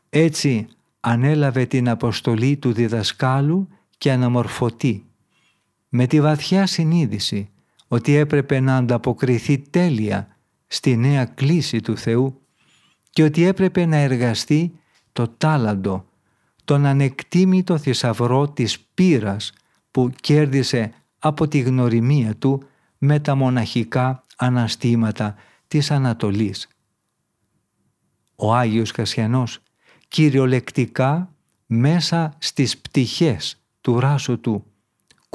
Έτσι 0.10 0.68
ανέλαβε 1.00 1.66
την 1.66 1.90
αποστολή 1.90 2.58
του 2.58 2.74
διδασκάλου 2.74 3.68
και 3.98 4.12
αναμορφωτή 4.12 5.05
με 5.90 6.08
τη 6.08 6.22
βαθιά 6.22 6.66
συνείδηση 6.66 7.50
ότι 7.88 8.16
έπρεπε 8.16 8.60
να 8.60 8.76
ανταποκριθεί 8.76 9.58
τέλεια 9.58 10.38
στη 10.68 10.98
νέα 10.98 11.26
κλίση 11.26 11.82
του 11.82 11.98
Θεού 11.98 12.42
και 13.10 13.24
ότι 13.24 13.44
έπρεπε 13.44 13.86
να 13.86 13.96
εργαστεί 13.96 14.80
το 15.14 15.28
τάλαντο, 15.28 16.06
τον 16.66 16.86
ανεκτήμητο 16.86 17.78
θησαυρό 17.78 18.50
της 18.50 18.80
πύρας 18.80 19.54
που 19.92 20.12
κέρδισε 20.22 20.94
από 21.20 21.48
τη 21.48 21.60
γνωριμία 21.60 22.36
του 22.36 22.64
με 22.98 23.20
τα 23.20 23.36
μοναχικά 23.36 24.26
αναστήματα 24.36 25.36
της 25.68 25.92
Ανατολής. 25.92 26.68
Ο 28.36 28.54
Άγιος 28.56 28.92
Κασιανός 28.92 29.60
κυριολεκτικά 30.08 31.36
μέσα 31.66 32.34
στις 32.38 32.78
πτυχές 32.78 33.64
του 33.82 34.00
ράσου 34.00 34.40
του 34.40 34.66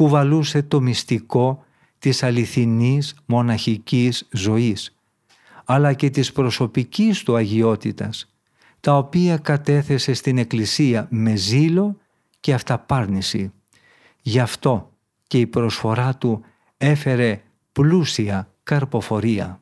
κουβαλούσε 0.00 0.62
το 0.62 0.80
μυστικό 0.80 1.64
της 1.98 2.22
αληθινής 2.22 3.14
μοναχικής 3.26 4.28
ζωής 4.32 4.96
αλλά 5.64 5.92
και 5.92 6.10
της 6.10 6.32
προσωπικής 6.32 7.22
του 7.22 7.36
αγιότητας 7.36 8.34
τα 8.80 8.96
οποία 8.96 9.36
κατέθεσε 9.36 10.12
στην 10.12 10.38
Εκκλησία 10.38 11.06
με 11.10 11.34
ζήλο 11.36 11.96
και 12.40 12.54
αυταπάρνηση. 12.54 13.52
Γι' 14.20 14.40
αυτό 14.40 14.90
και 15.26 15.38
η 15.38 15.46
προσφορά 15.46 16.16
του 16.16 16.44
έφερε 16.76 17.42
πλούσια 17.72 18.52
καρποφορία. 18.62 19.59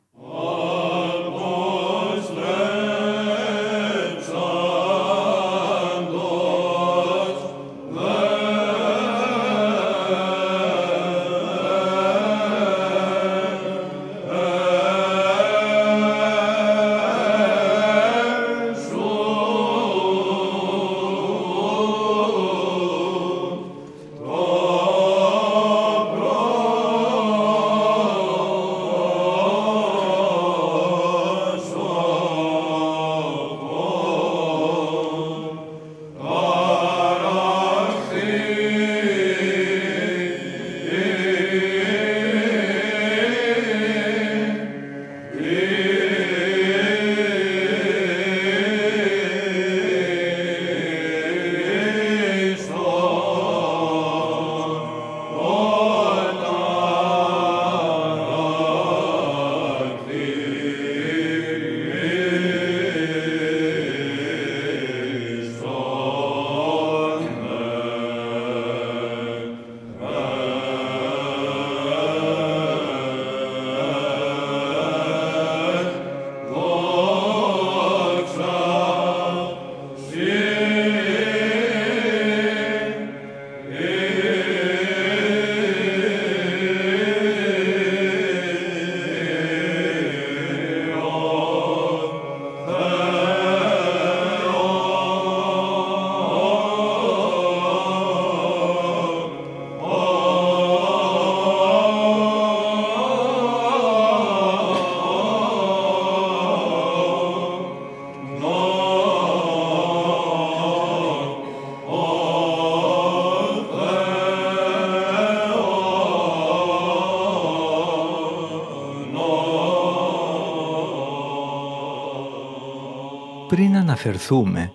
Αναφερθούμε 123.79 124.71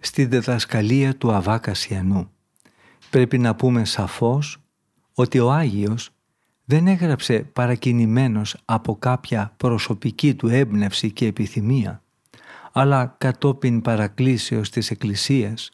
στη 0.00 0.24
διδασκαλία 0.24 1.16
του 1.16 1.32
Αβά 1.32 1.58
Κασιανού, 1.58 2.30
πρέπει 3.10 3.38
να 3.38 3.54
πούμε 3.54 3.84
σαφώς 3.84 4.58
ότι 5.14 5.38
ο 5.38 5.50
Άγιος 5.52 6.10
δεν 6.64 6.86
έγραψε 6.86 7.38
παρακινημένος 7.38 8.56
από 8.64 8.96
κάποια 8.96 9.54
προσωπική 9.56 10.34
του 10.34 10.48
έμπνευση 10.48 11.10
και 11.10 11.26
επιθυμία, 11.26 12.02
αλλά 12.72 13.14
κατόπιν 13.18 13.80
παρακλήσεως 13.80 14.70
της 14.70 14.90
Εκκλησίας, 14.90 15.70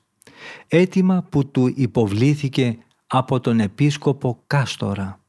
έτοιμα 0.68 1.26
που 1.30 1.50
του 1.50 1.72
υποβλήθηκε 1.76 2.78
από 3.06 3.40
τον 3.40 3.60
Επίσκοπο 3.60 4.42
Κάστορα. 4.46 5.20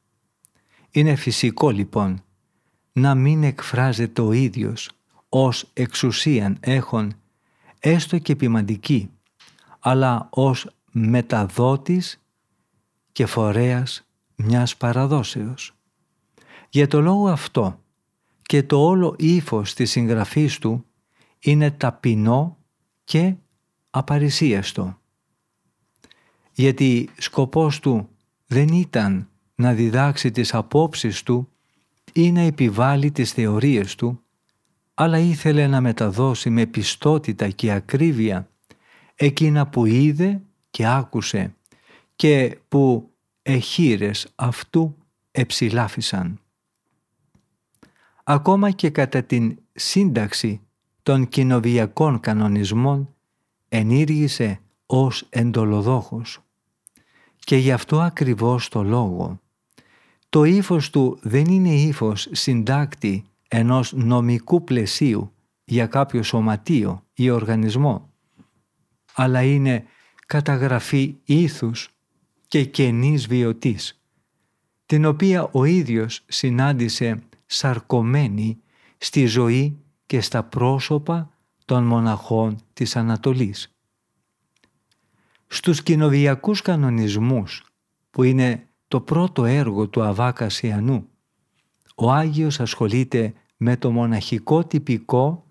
Είναι 0.91 1.15
φυσικό 1.15 1.69
λοιπόν 1.69 2.23
να 2.91 3.15
μην 3.15 3.43
εκφράζεται 3.43 4.21
ο 4.21 4.31
ίδιος 4.31 4.91
ως 5.29 5.69
εξουσίαν 5.73 6.57
έχων 6.59 7.13
έστω 7.79 8.17
και 8.17 8.35
ποιμαντική, 8.35 9.09
αλλά 9.79 10.27
ως 10.29 10.69
μεταδότης 10.91 12.21
και 13.11 13.25
φορέας 13.25 14.07
μιας 14.35 14.77
παραδόσεως. 14.77 15.73
Για 16.69 16.87
το 16.87 17.01
λόγο 17.01 17.27
αυτό 17.27 17.79
και 18.41 18.63
το 18.63 18.85
όλο 18.85 19.15
ύφος 19.17 19.73
της 19.73 19.91
συγγραφής 19.91 20.57
του 20.57 20.85
είναι 21.39 21.71
ταπεινό 21.71 22.57
και 23.03 23.35
απαρισίαστο. 23.89 24.97
Γιατί 26.51 27.09
σκοπός 27.17 27.79
του 27.79 28.09
δεν 28.47 28.67
ήταν 28.67 29.29
να 29.55 29.73
διδάξει 29.73 30.31
τις 30.31 30.53
απόψεις 30.53 31.23
του 31.23 31.49
ή 32.13 32.31
να 32.31 32.41
επιβάλλει 32.41 33.11
τις 33.11 33.31
θεωρίες 33.31 33.95
του, 33.95 34.21
αλλά 34.99 35.17
ήθελε 35.17 35.67
να 35.67 35.81
μεταδώσει 35.81 36.49
με 36.49 36.65
πιστότητα 36.65 37.49
και 37.49 37.71
ακρίβεια 37.71 38.49
εκείνα 39.15 39.67
που 39.67 39.85
είδε 39.85 40.41
και 40.69 40.87
άκουσε 40.87 41.55
και 42.15 42.57
που 42.67 43.11
εχείρες 43.41 44.27
αυτού 44.35 44.97
εψηλάφισαν. 45.31 46.39
Ακόμα 48.23 48.71
και 48.71 48.89
κατά 48.89 49.23
την 49.23 49.57
σύνταξη 49.73 50.61
των 51.03 51.27
κοινοβιακών 51.27 52.19
κανονισμών 52.19 53.15
ενήργησε 53.69 54.59
ως 54.85 55.25
εντολοδόχος. 55.29 56.39
Και 57.39 57.55
γι' 57.55 57.71
αυτό 57.71 57.99
ακριβώς 57.99 58.69
το 58.69 58.83
λόγο. 58.83 59.39
Το 60.29 60.43
ύφος 60.43 60.89
του 60.89 61.19
δεν 61.21 61.45
είναι 61.45 61.73
ύφος 61.73 62.27
συντάκτη 62.31 63.25
ενός 63.47 63.93
νομικού 63.93 64.63
πλαισίου 64.63 65.31
για 65.63 65.87
κάποιο 65.87 66.23
σωματείο 66.23 67.03
ή 67.13 67.29
οργανισμό, 67.29 68.13
αλλά 69.13 69.41
είναι 69.41 69.85
καταγραφή 70.25 71.15
ήθους 71.23 71.89
και 72.47 72.65
καινής 72.65 73.27
βιωτής, 73.27 74.01
την 74.85 75.05
οποία 75.05 75.49
ο 75.51 75.65
ίδιος 75.65 76.23
συνάντησε 76.27 77.23
σαρκωμένη 77.45 78.61
στη 78.97 79.25
ζωή 79.25 79.77
και 80.05 80.21
στα 80.21 80.43
πρόσωπα 80.43 81.31
των 81.65 81.83
μοναχών 81.83 82.59
της 82.73 82.95
Ανατολής. 82.95 83.75
Στους 85.47 85.83
κοινοβιακούς 85.83 86.61
κανονισμούς, 86.61 87.63
που 88.11 88.23
είναι 88.23 88.67
το 88.87 89.01
πρώτο 89.01 89.45
έργο 89.45 89.87
του 89.87 90.03
Αβάκα 90.03 90.49
Σιανού, 90.49 91.09
ο 91.99 92.11
Άγιος 92.11 92.59
ασχολείται 92.59 93.33
με 93.57 93.77
το 93.77 93.91
μοναχικό 93.91 94.65
τυπικό 94.65 95.45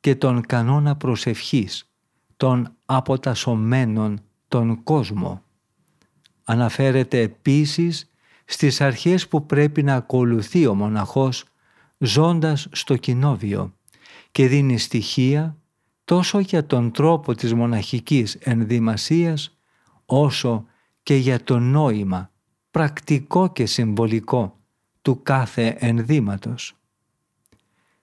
και 0.00 0.14
τον 0.14 0.46
κανόνα 0.46 0.96
προσευχής, 0.96 1.90
των 2.36 2.76
αποτασωμένων 2.84 4.20
τον 4.48 4.82
κόσμο. 4.82 5.42
Αναφέρεται 6.44 7.20
επίσης 7.20 8.10
στις 8.44 8.80
αρχές 8.80 9.28
που 9.28 9.46
πρέπει 9.46 9.82
να 9.82 9.94
ακολουθεί 9.94 10.66
ο 10.66 10.74
μοναχός 10.74 11.44
ζώντας 11.98 12.68
στο 12.72 12.96
κοινόβιο 12.96 13.74
και 14.30 14.48
δίνει 14.48 14.78
στοιχεία 14.78 15.56
τόσο 16.04 16.38
για 16.38 16.66
τον 16.66 16.92
τρόπο 16.92 17.34
της 17.34 17.54
μοναχικής 17.54 18.34
ενδυμασίας 18.34 19.58
όσο 20.06 20.66
και 21.02 21.14
για 21.14 21.44
το 21.44 21.58
νόημα 21.58 22.30
πρακτικό 22.70 23.52
και 23.52 23.66
συμβολικό 23.66 24.55
του 25.06 25.22
κάθε 25.22 25.76
ενδύματος. 25.78 26.76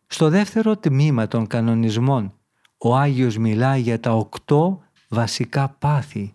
Στο 0.07 0.29
δεύτερο 0.29 0.77
τμήμα 0.77 1.27
των 1.27 1.47
κανονισμών 1.47 2.33
ο 2.77 2.95
Άγιος 2.95 3.37
μιλάει 3.37 3.81
για 3.81 3.99
τα 3.99 4.15
οκτώ 4.15 4.83
βασικά 5.09 5.69
πάθη, 5.69 6.33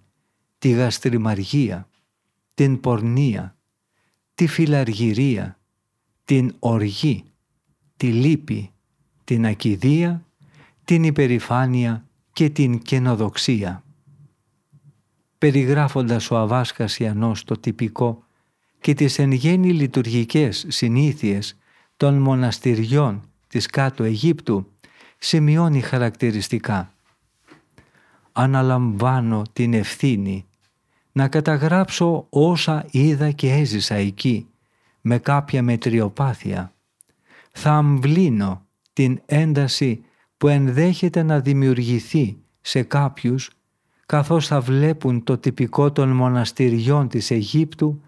τη 0.58 0.70
γαστριμαργία, 0.70 1.88
την 2.54 2.80
πορνεία, 2.80 3.56
τη 4.34 4.46
φιλαργυρία, 4.46 5.58
την 6.24 6.54
οργή, 6.58 7.24
τη 7.96 8.12
λύπη, 8.12 8.70
την 9.24 9.46
ακιδεία, 9.46 10.26
την 10.84 11.04
υπερηφάνεια 11.04 12.04
και 12.32 12.50
την 12.50 12.82
καινοδοξία. 12.82 13.82
Περιγράφοντας 15.38 16.30
ο 16.30 16.36
Αβάσκας 16.36 16.98
Ιαννός 16.98 17.44
το 17.44 17.58
τυπικό 17.58 18.27
και 18.80 18.94
τις 18.94 19.18
εν 19.18 19.32
γέννη 19.32 19.72
λειτουργικές 19.72 20.64
συνήθειες 20.68 21.56
των 21.96 22.18
μοναστηριών 22.18 23.22
της 23.48 23.66
κάτω 23.66 24.04
Αιγύπτου, 24.04 24.72
σημειώνει 25.18 25.80
χαρακτηριστικά. 25.80 26.92
Αναλαμβάνω 28.32 29.42
την 29.52 29.74
ευθύνη 29.74 30.46
να 31.12 31.28
καταγράψω 31.28 32.26
όσα 32.30 32.86
είδα 32.90 33.30
και 33.30 33.52
έζησα 33.52 33.94
εκεί 33.94 34.46
με 35.00 35.18
κάποια 35.18 35.62
μετριοπάθεια. 35.62 36.72
Θα 37.52 37.70
αμβλύνω 37.72 38.66
την 38.92 39.20
ένταση 39.26 40.04
που 40.36 40.48
ενδέχεται 40.48 41.22
να 41.22 41.40
δημιουργηθεί 41.40 42.36
σε 42.60 42.82
κάποιους 42.82 43.50
καθώς 44.06 44.46
θα 44.46 44.60
βλέπουν 44.60 45.24
το 45.24 45.38
τυπικό 45.38 45.92
των 45.92 46.08
μοναστηριών 46.08 47.08
της 47.08 47.30
Αιγύπτου 47.30 48.02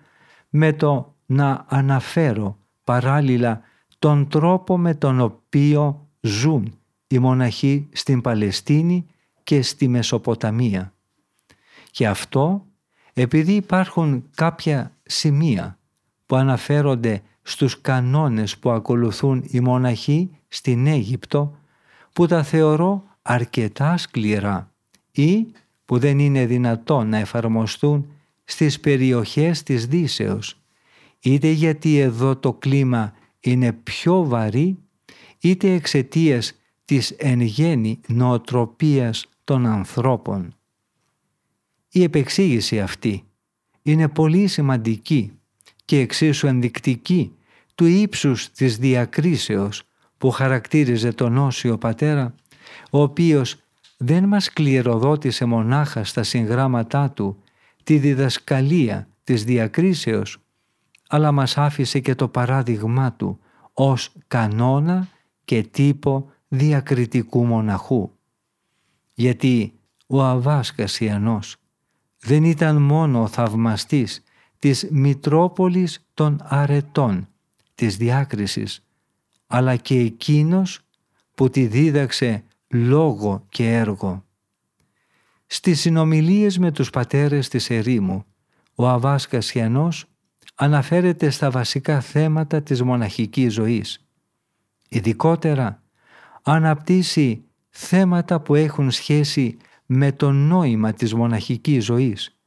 με 0.50 0.72
το 0.72 1.14
να 1.26 1.64
αναφέρω 1.68 2.58
παράλληλα 2.84 3.60
τον 3.98 4.28
τρόπο 4.28 4.78
με 4.78 4.94
τον 4.94 5.20
οποίο 5.20 6.08
ζουν 6.20 6.74
οι 7.06 7.18
μοναχοί 7.18 7.88
στην 7.92 8.20
Παλαιστίνη 8.20 9.06
και 9.42 9.62
στη 9.62 9.88
Μεσοποταμία. 9.88 10.92
Και 11.90 12.08
αυτό 12.08 12.66
επειδή 13.12 13.52
υπάρχουν 13.52 14.24
κάποια 14.34 14.96
σημεία 15.02 15.78
που 16.26 16.36
αναφέρονται 16.36 17.22
στους 17.42 17.80
κανόνες 17.80 18.58
που 18.58 18.70
ακολουθούν 18.70 19.44
οι 19.46 19.60
μοναχοί 19.60 20.30
στην 20.48 20.86
Αίγυπτο 20.86 21.56
που 22.12 22.26
τα 22.26 22.42
θεωρώ 22.42 23.04
αρκετά 23.22 23.96
σκληρά 23.96 24.72
ή 25.12 25.46
που 25.84 25.98
δεν 25.98 26.18
είναι 26.18 26.46
δυνατόν 26.46 27.08
να 27.08 27.16
εφαρμοστούν 27.16 28.06
στις 28.50 28.80
περιοχές 28.80 29.62
της 29.62 29.86
Δύσεως 29.86 30.60
είτε 31.20 31.48
γιατί 31.48 31.98
εδώ 31.98 32.36
το 32.36 32.52
κλίμα 32.52 33.12
είναι 33.40 33.72
πιο 33.72 34.24
βαρύ 34.24 34.78
είτε 35.40 35.72
εξαιτίας 35.72 36.52
της 36.84 37.10
εν 37.10 37.40
γέννη 37.40 38.00
νοοτροπίας 38.06 39.26
των 39.44 39.66
ανθρώπων. 39.66 40.54
Η 41.92 42.02
επεξήγηση 42.02 42.80
αυτή 42.80 43.24
είναι 43.82 44.08
πολύ 44.08 44.46
σημαντική 44.46 45.32
και 45.84 45.98
εξίσου 45.98 46.46
ενδεικτική 46.46 47.32
του 47.74 47.84
ύψους 47.84 48.50
της 48.50 48.78
διακρίσεως 48.78 49.82
που 50.18 50.30
χαρακτήριζε 50.30 51.12
τον 51.12 51.38
Όσιο 51.38 51.78
Πατέρα, 51.78 52.34
ο 52.90 53.02
οποίος 53.02 53.56
δεν 53.96 54.24
μας 54.24 54.52
κληροδότησε 54.52 55.44
μονάχα 55.44 56.04
στα 56.04 56.22
συγγράμματά 56.22 57.10
του 57.10 57.42
τη 57.90 57.98
διδασκαλία 57.98 59.08
της 59.24 59.44
διακρίσεως, 59.44 60.38
αλλά 61.08 61.32
μας 61.32 61.58
άφησε 61.58 62.00
και 62.00 62.14
το 62.14 62.28
παράδειγμά 62.28 63.12
του 63.12 63.38
ως 63.72 64.12
κανόνα 64.26 65.08
και 65.44 65.62
τύπο 65.62 66.30
διακριτικού 66.48 67.44
μοναχού. 67.44 68.10
Γιατί 69.14 69.72
ο 70.06 70.22
Αβάς 70.22 70.72
Κασιανός 70.72 71.56
δεν 72.20 72.44
ήταν 72.44 72.82
μόνο 72.82 73.22
ο 73.22 73.26
θαυμαστής 73.26 74.22
της 74.58 74.88
Μητρόπολης 74.90 76.06
των 76.14 76.40
Αρετών, 76.42 77.28
της 77.74 77.96
διάκρισης, 77.96 78.84
αλλά 79.46 79.76
και 79.76 79.98
εκείνος 79.98 80.80
που 81.34 81.50
τη 81.50 81.66
δίδαξε 81.66 82.44
λόγο 82.68 83.44
και 83.48 83.72
έργο. 83.72 84.24
Στις 85.52 85.80
συνομιλίες 85.80 86.58
με 86.58 86.72
τους 86.72 86.90
πατέρες 86.90 87.48
της 87.48 87.70
ερήμου, 87.70 88.24
ο 88.74 88.88
Αβάς 88.88 89.26
Κασιανός 89.26 90.04
αναφέρεται 90.54 91.30
στα 91.30 91.50
βασικά 91.50 92.00
θέματα 92.00 92.62
της 92.62 92.82
μοναχικής 92.82 93.52
ζωής. 93.52 94.06
Ειδικότερα 94.88 95.82
αναπτύσσει 96.42 97.44
θέματα 97.68 98.40
που 98.40 98.54
έχουν 98.54 98.90
σχέση 98.90 99.56
με 99.86 100.12
το 100.12 100.32
νόημα 100.32 100.92
της 100.92 101.14
μοναχικής 101.14 101.84
ζωής 101.84 102.38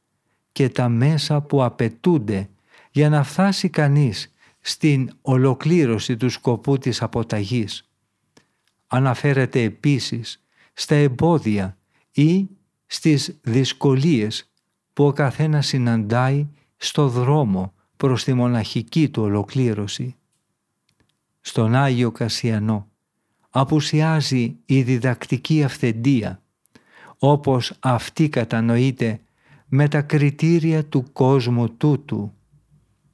και 0.52 0.68
τα 0.68 0.88
μέσα 0.88 1.40
που 1.40 1.64
απαιτούνται 1.64 2.48
για 2.90 3.08
να 3.08 3.22
φτάσει 3.22 3.68
κανείς 3.68 4.34
στην 4.60 5.10
ολοκλήρωση 5.22 6.16
του 6.16 6.30
σκοπού 6.30 6.78
της 6.78 7.02
αποταγής. 7.02 7.90
Αναφέρεται 8.86 9.62
επίσης 9.62 10.44
στα 10.72 10.94
εμπόδια 10.94 11.78
ή 12.10 12.48
στις 12.94 13.38
δυσκολίες 13.42 14.50
που 14.92 15.06
ο 15.06 15.12
καθένας 15.12 15.66
συναντάει 15.66 16.46
στο 16.76 17.08
δρόμο 17.08 17.72
προς 17.96 18.24
τη 18.24 18.34
μοναχική 18.34 19.08
του 19.08 19.22
ολοκλήρωση. 19.22 20.16
Στον 21.40 21.74
Άγιο 21.74 22.10
Κασιανό 22.10 22.88
απουσιάζει 23.50 24.56
η 24.66 24.82
διδακτική 24.82 25.64
αυθεντία 25.64 26.42
όπως 27.18 27.72
αυτή 27.80 28.28
κατανοείται 28.28 29.20
με 29.66 29.88
τα 29.88 30.02
κριτήρια 30.02 30.84
του 30.84 31.04
κόσμου 31.12 31.68
τούτου 31.68 32.32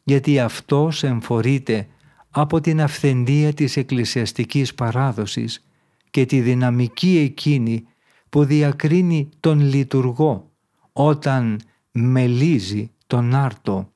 γιατί 0.03 0.41
αυτός 0.41 1.03
εμφορείται 1.03 1.89
από 2.31 2.61
την 2.61 2.81
αυθεντία 2.81 3.53
της 3.53 3.77
εκκλησιαστικής 3.77 4.75
παράδοσης 4.75 5.67
και 6.11 6.27
τη 6.27 6.41
δυναμική 6.41 7.19
εκείνη 7.19 7.85
που 8.31 8.45
διακρίνει 8.45 9.29
τον 9.41 9.61
λειτουργό 9.61 10.51
όταν 10.93 11.61
μελίζει 11.93 12.91
τον 13.07 13.35
άρτο 13.35 13.93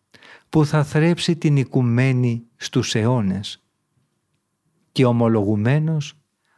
που 0.48 0.66
θα 0.66 0.84
θρέψει 0.84 1.36
την 1.36 1.56
οικουμένη 1.56 2.42
στους 2.56 2.94
αιώνες. 2.94 3.62
Και 4.92 5.04
ομολογουμένος 5.04 6.14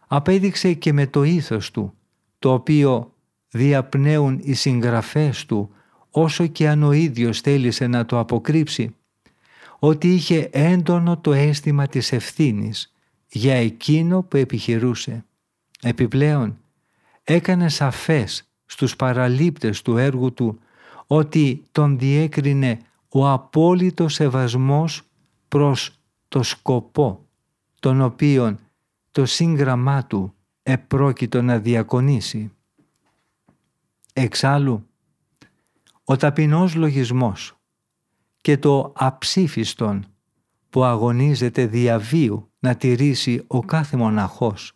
απέδειξε 0.06 0.72
και 0.72 0.92
με 0.92 1.06
το 1.06 1.22
ήθος 1.22 1.70
του, 1.70 1.92
το 2.38 2.52
οποίο 2.52 3.14
διαπνέουν 3.48 4.40
οι 4.42 4.52
συγγραφές 4.52 5.46
του 5.46 5.70
όσο 6.10 6.46
και 6.46 6.68
αν 6.68 6.82
ο 6.82 6.92
ίδιος 6.92 7.40
θέλησε 7.40 7.86
να 7.86 8.06
το 8.06 8.18
αποκρύψει, 8.18 8.94
ότι 9.78 10.14
είχε 10.14 10.48
έντονο 10.52 11.18
το 11.18 11.32
αίσθημα 11.32 11.86
της 11.86 12.12
ευθύνης 12.12 12.94
για 13.28 13.54
εκείνο 13.54 14.22
που 14.22 14.36
επιχειρούσε. 14.36 15.24
Επιπλέον, 15.82 16.58
έκανε 17.28 17.68
σαφές 17.68 18.48
στους 18.66 18.96
παραλήπτες 18.96 19.82
του 19.82 19.96
έργου 19.96 20.32
του 20.32 20.58
ότι 21.06 21.62
τον 21.72 21.98
διέκρινε 21.98 22.78
ο 23.08 23.28
απόλυτος 23.28 24.14
σεβασμός 24.14 25.02
προς 25.48 25.98
το 26.28 26.42
σκοπό 26.42 27.26
τον 27.80 28.00
οποίον 28.00 28.58
το 29.10 29.26
σύγγραμμά 29.26 30.06
του 30.06 30.34
επρόκειτο 30.62 31.42
να 31.42 31.58
διακονήσει. 31.58 32.52
Εξάλλου, 34.12 34.86
ο 36.04 36.16
ταπεινός 36.16 36.74
λογισμός 36.74 37.56
και 38.40 38.58
το 38.58 38.92
αψήφιστον 38.96 40.06
που 40.70 40.84
αγωνίζεται 40.84 41.66
διαβίου 41.66 42.50
να 42.58 42.74
τηρήσει 42.74 43.44
ο 43.46 43.60
κάθε 43.60 43.96
μοναχός 43.96 44.75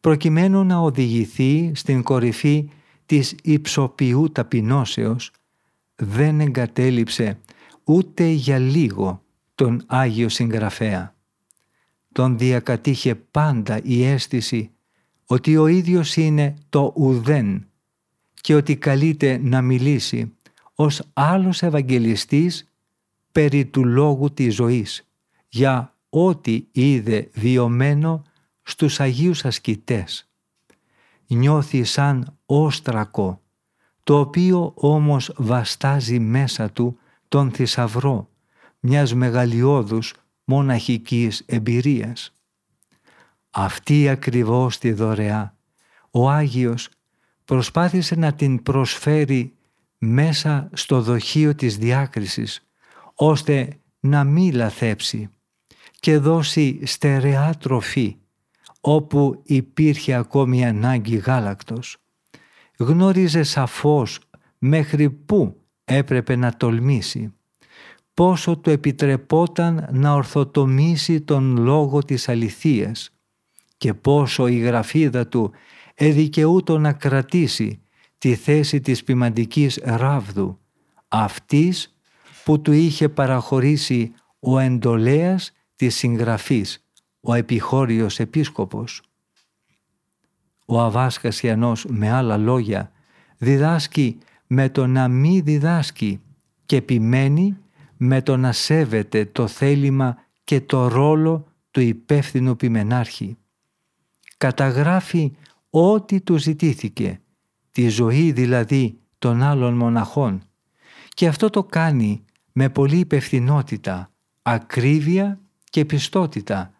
προκειμένου 0.00 0.64
να 0.64 0.78
οδηγηθεί 0.78 1.72
στην 1.74 2.02
κορυφή 2.02 2.70
της 3.06 3.34
υψοποιού 3.42 4.32
ταπεινώσεως 4.32 5.30
δεν 5.96 6.40
εγκατέλειψε 6.40 7.38
ούτε 7.84 8.24
για 8.24 8.58
λίγο 8.58 9.22
τον 9.54 9.82
Άγιο 9.86 10.28
Συγγραφέα. 10.28 11.14
Τον 12.12 12.38
διακατήχε 12.38 13.14
πάντα 13.14 13.80
η 13.82 14.04
αίσθηση 14.04 14.70
ότι 15.26 15.56
ο 15.56 15.66
ίδιος 15.66 16.16
είναι 16.16 16.54
το 16.68 16.92
ουδέν 16.96 17.66
και 18.40 18.54
ότι 18.54 18.76
καλείται 18.76 19.40
να 19.42 19.62
μιλήσει 19.62 20.32
ως 20.74 21.02
άλλος 21.12 21.62
Ευαγγελιστής 21.62 22.68
περί 23.32 23.64
του 23.64 23.84
λόγου 23.84 24.32
της 24.34 24.54
ζωής 24.54 25.08
για 25.48 25.94
ό,τι 26.08 26.64
είδε 26.72 27.28
βιωμένο 27.32 28.22
στους 28.68 29.00
Αγίους 29.00 29.44
Ασκητές. 29.44 30.28
Νιώθει 31.26 31.84
σαν 31.84 32.38
όστρακο, 32.46 33.42
το 34.02 34.18
οποίο 34.18 34.72
όμως 34.76 35.32
βαστάζει 35.36 36.18
μέσα 36.18 36.70
του 36.70 36.98
τον 37.28 37.50
θησαυρό 37.50 38.28
μιας 38.80 39.14
μεγαλειώδους 39.14 40.14
μοναχικής 40.44 41.42
εμπειρίας. 41.46 42.32
Αυτή 43.50 44.08
ακριβώς 44.08 44.78
τη 44.78 44.92
δωρεά 44.92 45.56
ο 46.10 46.30
Άγιος 46.30 46.88
προσπάθησε 47.44 48.14
να 48.14 48.32
την 48.32 48.62
προσφέρει 48.62 49.54
μέσα 49.98 50.70
στο 50.72 51.00
δοχείο 51.00 51.54
της 51.54 51.78
διάκρισης 51.78 52.68
ώστε 53.14 53.78
να 54.00 54.24
μην 54.24 54.54
λαθέψει 54.54 55.30
και 56.00 56.18
δώσει 56.18 56.86
στερεά 56.86 57.54
τροφή 57.54 58.16
όπου 58.80 59.40
υπήρχε 59.44 60.14
ακόμη 60.14 60.66
ανάγκη 60.66 61.16
γάλακτος. 61.16 61.96
Γνώριζε 62.78 63.42
σαφώς 63.42 64.20
μέχρι 64.58 65.10
πού 65.10 65.60
έπρεπε 65.84 66.36
να 66.36 66.52
τολμήσει, 66.52 67.32
πόσο 68.14 68.56
του 68.56 68.70
επιτρεπόταν 68.70 69.88
να 69.92 70.12
ορθοτομήσει 70.12 71.20
τον 71.20 71.56
λόγο 71.56 72.04
της 72.04 72.28
αληθείας 72.28 73.10
και 73.76 73.94
πόσο 73.94 74.46
η 74.46 74.58
γραφίδα 74.58 75.26
του 75.26 75.52
εδικαιούτο 75.94 76.78
να 76.78 76.92
κρατήσει 76.92 77.82
τη 78.18 78.34
θέση 78.34 78.80
της 78.80 79.04
ποιμαντικής 79.04 79.80
ράβδου, 79.82 80.58
αυτής 81.08 81.96
που 82.44 82.60
του 82.60 82.72
είχε 82.72 83.08
παραχωρήσει 83.08 84.12
ο 84.38 84.58
εντολέας 84.58 85.52
της 85.76 85.96
συγγραφής 85.96 86.87
ο 87.20 87.34
επιχώριος 87.34 88.20
επίσκοπος. 88.20 89.02
Ο 90.66 90.80
Αβάς 90.80 91.18
Κασιανός 91.18 91.84
με 91.88 92.10
άλλα 92.10 92.36
λόγια 92.36 92.92
διδάσκει 93.38 94.18
με 94.46 94.68
το 94.68 94.86
να 94.86 95.08
μη 95.08 95.40
διδάσκει 95.40 96.20
και 96.66 96.76
επιμένει 96.76 97.56
με 97.96 98.22
το 98.22 98.36
να 98.36 98.52
σέβεται 98.52 99.24
το 99.24 99.46
θέλημα 99.46 100.16
και 100.44 100.60
το 100.60 100.88
ρόλο 100.88 101.46
του 101.70 101.80
υπεύθυνου 101.80 102.56
ποιμενάρχη. 102.56 103.36
Καταγράφει 104.36 105.32
ό,τι 105.70 106.20
του 106.20 106.36
ζητήθηκε, 106.36 107.20
τη 107.70 107.88
ζωή 107.88 108.32
δηλαδή 108.32 108.98
των 109.18 109.42
άλλων 109.42 109.74
μοναχών 109.74 110.42
και 111.08 111.26
αυτό 111.26 111.50
το 111.50 111.64
κάνει 111.64 112.24
με 112.52 112.68
πολλή 112.68 112.98
υπευθυνότητα, 112.98 114.10
ακρίβεια 114.42 115.40
και 115.64 115.84
πιστότητα 115.84 116.72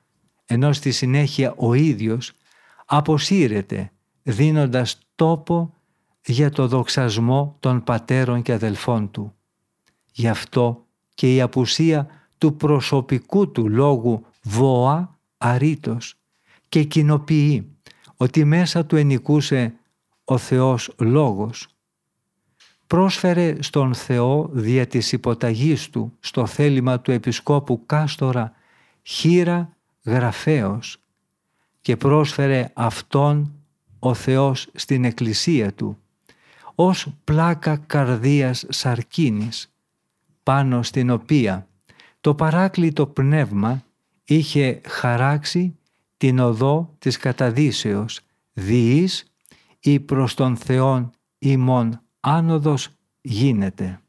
ενώ 0.51 0.73
στη 0.73 0.91
συνέχεια 0.91 1.55
ο 1.57 1.75
ίδιος 1.75 2.33
αποσύρεται 2.85 3.93
δίνοντας 4.23 4.99
τόπο 5.15 5.75
για 6.27 6.51
το 6.51 6.69
δοξασμό 6.69 7.57
των 7.61 7.85
πατέρων 7.85 8.43
και 8.43 8.53
αδελφών 8.53 9.11
του. 9.11 9.35
Γι' 10.13 10.29
αυτό 10.29 10.87
και 11.15 11.35
η 11.35 11.41
απουσία 11.41 12.07
του 12.39 12.57
προσωπικού 12.57 13.51
του 13.51 13.69
λόγου 13.69 14.27
βοά 14.43 15.19
αρήτος 15.39 16.15
και 16.69 16.83
κοινοποιεί 16.83 17.77
ότι 18.17 18.45
μέσα 18.45 18.87
του 18.87 18.97
ενικούσε 18.97 19.75
ο 20.25 20.39
Θεός 20.39 20.95
Λόγος. 20.99 21.69
Πρόσφερε 22.87 23.63
στον 23.63 23.95
Θεό 23.95 24.49
δια 24.53 24.87
της 24.87 25.13
υποταγής 25.13 25.91
του 25.91 26.17
στο 26.21 26.47
θέλημα 26.47 27.01
του 27.01 27.11
Επισκόπου 27.11 27.83
Κάστορα 27.87 28.53
χείρα 29.03 29.77
γραφέως 30.05 31.03
και 31.81 31.97
πρόσφερε 31.97 32.71
Αυτόν 32.75 33.53
ο 33.99 34.15
Θεός 34.15 34.69
στην 34.75 35.05
Εκκλησία 35.05 35.73
Του 35.73 35.99
ως 36.75 37.07
πλάκα 37.25 37.77
καρδίας 37.77 38.65
σαρκίνης 38.69 39.73
πάνω 40.43 40.83
στην 40.83 41.11
οποία 41.11 41.69
το 42.21 42.35
παράκλητο 42.35 43.07
πνεύμα 43.07 43.83
είχε 44.25 44.81
χαράξει 44.87 45.79
την 46.17 46.39
οδό 46.39 46.95
της 46.99 47.17
καταδύσεως 47.17 48.21
διείς 48.53 49.33
ή 49.81 50.01
προς 50.01 50.35
τον 50.35 50.57
Θεόν 50.57 51.11
ημών 51.39 52.01
άνοδος 52.21 52.89
γίνεται. 53.21 54.01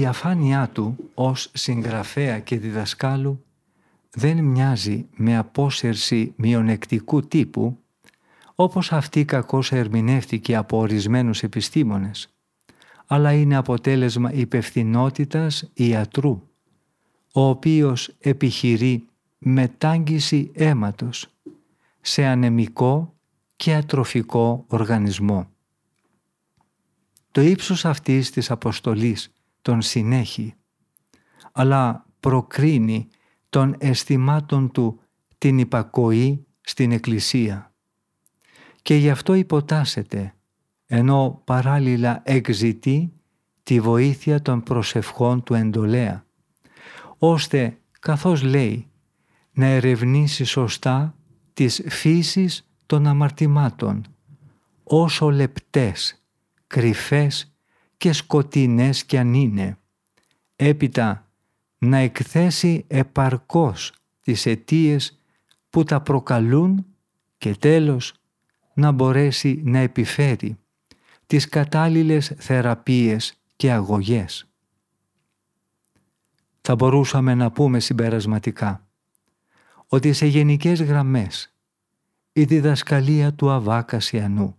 Η 0.00 0.06
αφάνειά 0.06 0.68
του 0.68 0.96
ως 1.14 1.50
συγγραφέα 1.52 2.38
και 2.38 2.58
διδασκάλου 2.58 3.44
δεν 4.10 4.44
μοιάζει 4.44 5.06
με 5.16 5.36
απόσυρση 5.36 6.32
μειονεκτικού 6.36 7.22
τύπου 7.22 7.78
όπως 8.54 8.92
αυτή 8.92 9.24
κακώς 9.24 9.72
ερμηνεύτηκε 9.72 10.56
από 10.56 10.78
ορισμένους 10.78 11.42
επιστήμονες, 11.42 12.28
αλλά 13.06 13.32
είναι 13.32 13.56
αποτέλεσμα 13.56 14.32
υπευθυνότητας 14.32 15.70
ιατρού, 15.74 16.42
ο 17.32 17.40
οποίος 17.48 18.14
επιχειρεί 18.18 19.04
μετάγγιση 19.38 20.50
αίματος 20.54 21.28
σε 22.00 22.24
ανεμικό 22.24 23.14
και 23.56 23.74
ατροφικό 23.74 24.64
οργανισμό. 24.68 25.48
Το 27.30 27.40
ύψος 27.40 27.84
αυτής 27.84 28.30
της 28.30 28.50
αποστολής 28.50 29.30
τον 29.62 29.82
συνέχει, 29.82 30.54
αλλά 31.52 32.06
προκρίνει 32.20 33.08
των 33.48 33.74
αισθημάτων 33.78 34.70
του 34.70 35.00
την 35.38 35.58
υπακοή 35.58 36.46
στην 36.60 36.92
Εκκλησία. 36.92 37.74
Και 38.82 38.94
γι' 38.94 39.10
αυτό 39.10 39.34
υποτάσσεται, 39.34 40.34
ενώ 40.86 41.42
παράλληλα 41.44 42.22
εξητεί 42.24 43.12
τη 43.62 43.80
βοήθεια 43.80 44.42
των 44.42 44.62
προσευχών 44.62 45.42
του 45.42 45.54
εντολέα, 45.54 46.26
ώστε, 47.18 47.78
καθώς 48.00 48.42
λέει, 48.42 48.90
να 49.52 49.66
ερευνήσει 49.66 50.44
σωστά 50.44 51.14
τις 51.52 51.82
φύσεις 51.88 52.70
των 52.86 53.06
αμαρτημάτων, 53.06 54.04
όσο 54.82 55.30
λεπτές, 55.30 56.24
κρυφές 56.66 57.49
και 58.00 58.12
σκοτεινές 58.12 59.04
κι 59.04 59.16
αν 59.16 59.34
είναι. 59.34 59.78
Έπειτα 60.56 61.30
να 61.78 61.96
εκθέσει 61.96 62.84
επαρκώς 62.88 63.92
τις 64.20 64.46
αιτίες 64.46 65.20
που 65.70 65.84
τα 65.84 66.00
προκαλούν 66.00 66.86
και 67.38 67.54
τέλος 67.54 68.14
να 68.74 68.90
μπορέσει 68.90 69.60
να 69.64 69.78
επιφέρει 69.78 70.58
τις 71.26 71.48
κατάλληλες 71.48 72.34
θεραπείες 72.36 73.40
και 73.56 73.72
αγωγές. 73.72 74.48
Θα 76.60 76.74
μπορούσαμε 76.74 77.34
να 77.34 77.50
πούμε 77.50 77.80
συμπερασματικά 77.80 78.86
ότι 79.86 80.12
σε 80.12 80.26
γενικές 80.26 80.82
γραμμές 80.82 81.54
η 82.32 82.44
διδασκαλία 82.44 83.34
του 83.34 83.50
Αβά 83.50 83.82
Κασιανού 83.82 84.56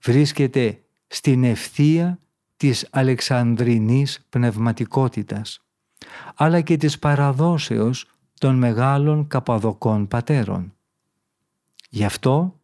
βρίσκεται 0.00 0.80
στην 1.06 1.44
ευθεία 1.44 2.20
της 2.56 2.88
αλεξανδρινής 2.90 4.26
πνευματικότητας 4.28 5.60
αλλά 6.34 6.60
και 6.60 6.76
της 6.76 6.98
παραδόσεως 6.98 8.06
των 8.38 8.54
μεγάλων 8.54 9.26
καπαδοκών 9.26 10.08
πατέρων. 10.08 10.74
Γι' 11.90 12.04
αυτό 12.04 12.60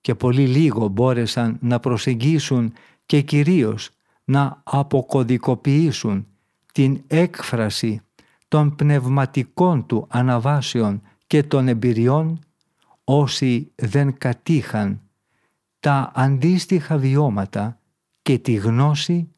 και 0.00 0.14
πολύ 0.14 0.46
λίγο 0.46 0.88
μπόρεσαν 0.88 1.58
να 1.60 1.80
προσεγγίσουν 1.80 2.72
και 3.06 3.20
κυρίως 3.20 3.90
να 4.24 4.60
αποκωδικοποιήσουν 4.64 6.26
την 6.72 7.02
έκφραση 7.06 8.00
των 8.48 8.76
πνευματικών 8.76 9.86
του 9.86 10.06
αναβάσεων 10.08 11.02
και 11.26 11.42
των 11.42 11.68
εμπειριών 11.68 12.38
όσοι 13.04 13.72
δεν 13.74 14.18
κατήχαν 14.18 15.00
τα 15.80 16.12
αντίστοιχα 16.14 16.96
βιώματα 16.98 17.78
και 18.22 18.38
τη 18.38 18.54
γνώση 18.54 19.35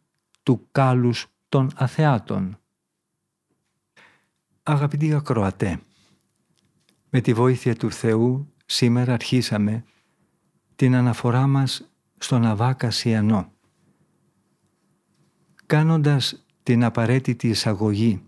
του 0.48 0.68
κάλους 0.72 1.26
των 1.48 1.70
αθεάτων. 1.74 2.58
Αγαπητοί 4.62 5.14
ακροατέ, 5.14 5.80
με 7.10 7.20
τη 7.20 7.32
βοήθεια 7.32 7.76
του 7.76 7.90
Θεού 7.90 8.52
σήμερα 8.66 9.12
αρχίσαμε 9.12 9.84
την 10.76 10.94
αναφορά 10.94 11.46
μας 11.46 11.90
στον 12.18 12.46
Αβά 12.46 12.72
Κασιανό. 12.72 13.52
Κάνοντας 15.66 16.44
την 16.62 16.84
απαραίτητη 16.84 17.48
εισαγωγή 17.48 18.22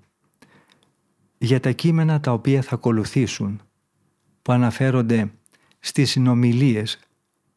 για 1.38 1.60
τα 1.60 1.70
κείμενα 1.70 2.20
τα 2.20 2.32
οποία 2.32 2.62
θα 2.62 2.74
ακολουθήσουν 2.74 3.60
που 4.42 4.52
αναφέρονται 4.52 5.32
στις 5.78 6.10
συνομιλίες 6.10 6.98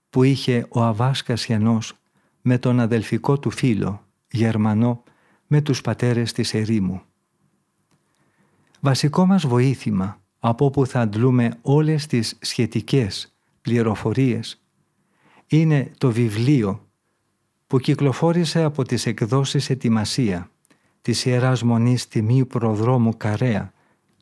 που 0.10 0.24
είχε 0.24 0.66
ο 0.70 0.84
Αβάς 0.84 1.24
Κασιανός 1.24 1.94
με 2.42 2.58
τον 2.58 2.80
αδελφικό 2.80 3.40
του 3.40 3.50
φίλο 3.50 4.04
Γερμανό 4.36 5.04
με 5.48 5.62
τους 5.62 5.82
πατέρες 5.82 6.32
της 6.32 6.54
ερήμου. 6.54 7.02
Βασικό 8.80 9.26
μας 9.26 9.46
βοήθημα 9.46 10.22
από 10.40 10.66
όπου 10.66 10.86
θα 10.86 11.00
αντλούμε 11.00 11.58
όλες 11.62 12.06
τις 12.06 12.38
σχετικές 12.42 13.36
πληροφορίες 13.62 14.64
είναι 15.48 15.92
το 15.98 16.12
βιβλίο 16.12 16.88
που 17.68 17.80
κυκλοφόρησε 17.80 18.64
από 18.64 18.84
τις 18.84 19.06
εκδόσεις 19.06 19.70
Ετοιμασία 19.70 20.50
της 21.02 21.26
Ιεράς 21.26 21.64
Μονής 21.64 22.08
Τιμίου 22.08 22.48
Προδρόμου 22.48 23.18
Καρέα 23.18 23.74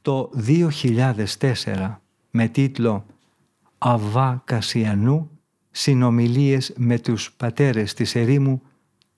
το 0.02 0.30
2004 0.48 2.02
με 2.32 2.48
τίτλο 2.48 3.06
«Αβά 3.78 4.42
Κασιανού 4.46 5.30
συνομιλίες 5.72 6.74
με 6.78 7.00
τους 7.00 7.34
πατέρες 7.34 7.94
της 7.94 8.16
ερήμου, 8.16 8.62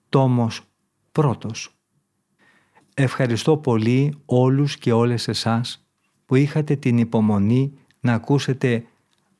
τόμος 0.10 0.73
πρώτος». 1.14 1.78
Ευχαριστώ 2.94 3.58
πολύ 3.58 4.22
όλους 4.26 4.78
και 4.78 4.92
όλες 4.92 5.28
εσάς 5.28 5.88
που 6.26 6.36
είχατε 6.36 6.76
την 6.76 6.98
υπομονή 6.98 7.74
να 8.00 8.14
ακούσετε 8.14 8.86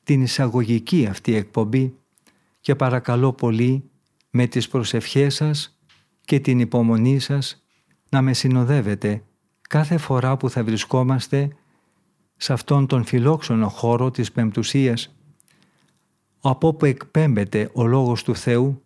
την 0.02 0.22
εισαγωγική 0.22 1.06
αυτή 1.06 1.34
εκπομπή 1.34 1.94
και 2.60 2.74
παρακαλώ 2.74 3.32
πολύ 3.32 3.90
με 4.30 4.46
τις 4.46 4.68
προσευχές 4.68 5.34
σας 5.34 5.78
και 6.24 6.40
την 6.40 6.60
υπομονή 6.60 7.18
σας 7.18 7.64
να 8.08 8.22
με 8.22 8.32
συνοδεύετε 8.32 9.24
κάθε 9.68 9.98
φορά 9.98 10.36
που 10.36 10.50
θα 10.50 10.64
βρισκόμαστε 10.64 11.56
σε 12.36 12.52
αυτόν 12.52 12.86
τον 12.86 13.04
φιλόξενο 13.04 13.68
χώρο 13.68 14.10
της 14.10 14.32
Πεμπτουσίας 14.32 15.16
από 16.40 16.68
όπου 16.68 16.84
εκπέμπεται 16.84 17.70
ο 17.72 17.86
Λόγος 17.86 18.22
του 18.22 18.36
Θεού 18.36 18.82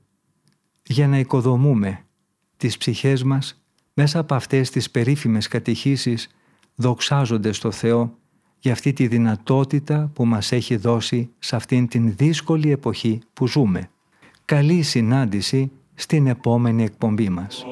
για 0.83 1.09
να 1.09 1.19
οικοδομούμε 1.19 2.05
τις 2.59 2.77
ψυχές 2.77 3.23
μας 3.23 3.63
μέσα 3.95 4.19
από 4.19 4.35
αυτές 4.35 4.71
τις 4.71 4.91
περίφημες 4.91 5.49
κατηχήσεις 5.49 6.29
δοξάζονται 6.75 7.53
στο 7.53 7.71
Θεό 7.71 8.15
για 8.59 8.73
αυτή 8.73 8.93
τη 8.93 9.07
δυνατότητα 9.07 10.11
που 10.15 10.25
μας 10.25 10.53
έχει 10.53 10.77
δώσει 10.77 11.31
σε 11.39 11.57
αυτήν 11.57 11.89
την 11.89 12.15
δύσκολη 12.17 12.71
εποχή 12.71 13.19
που 13.33 13.47
ζούμε. 13.47 13.91
Καλή 14.45 14.83
συνάντηση 14.83 15.71
στην 15.95 16.27
επόμενη 16.27 16.85
εκπομπή 16.85 17.29
μας. 17.29 17.65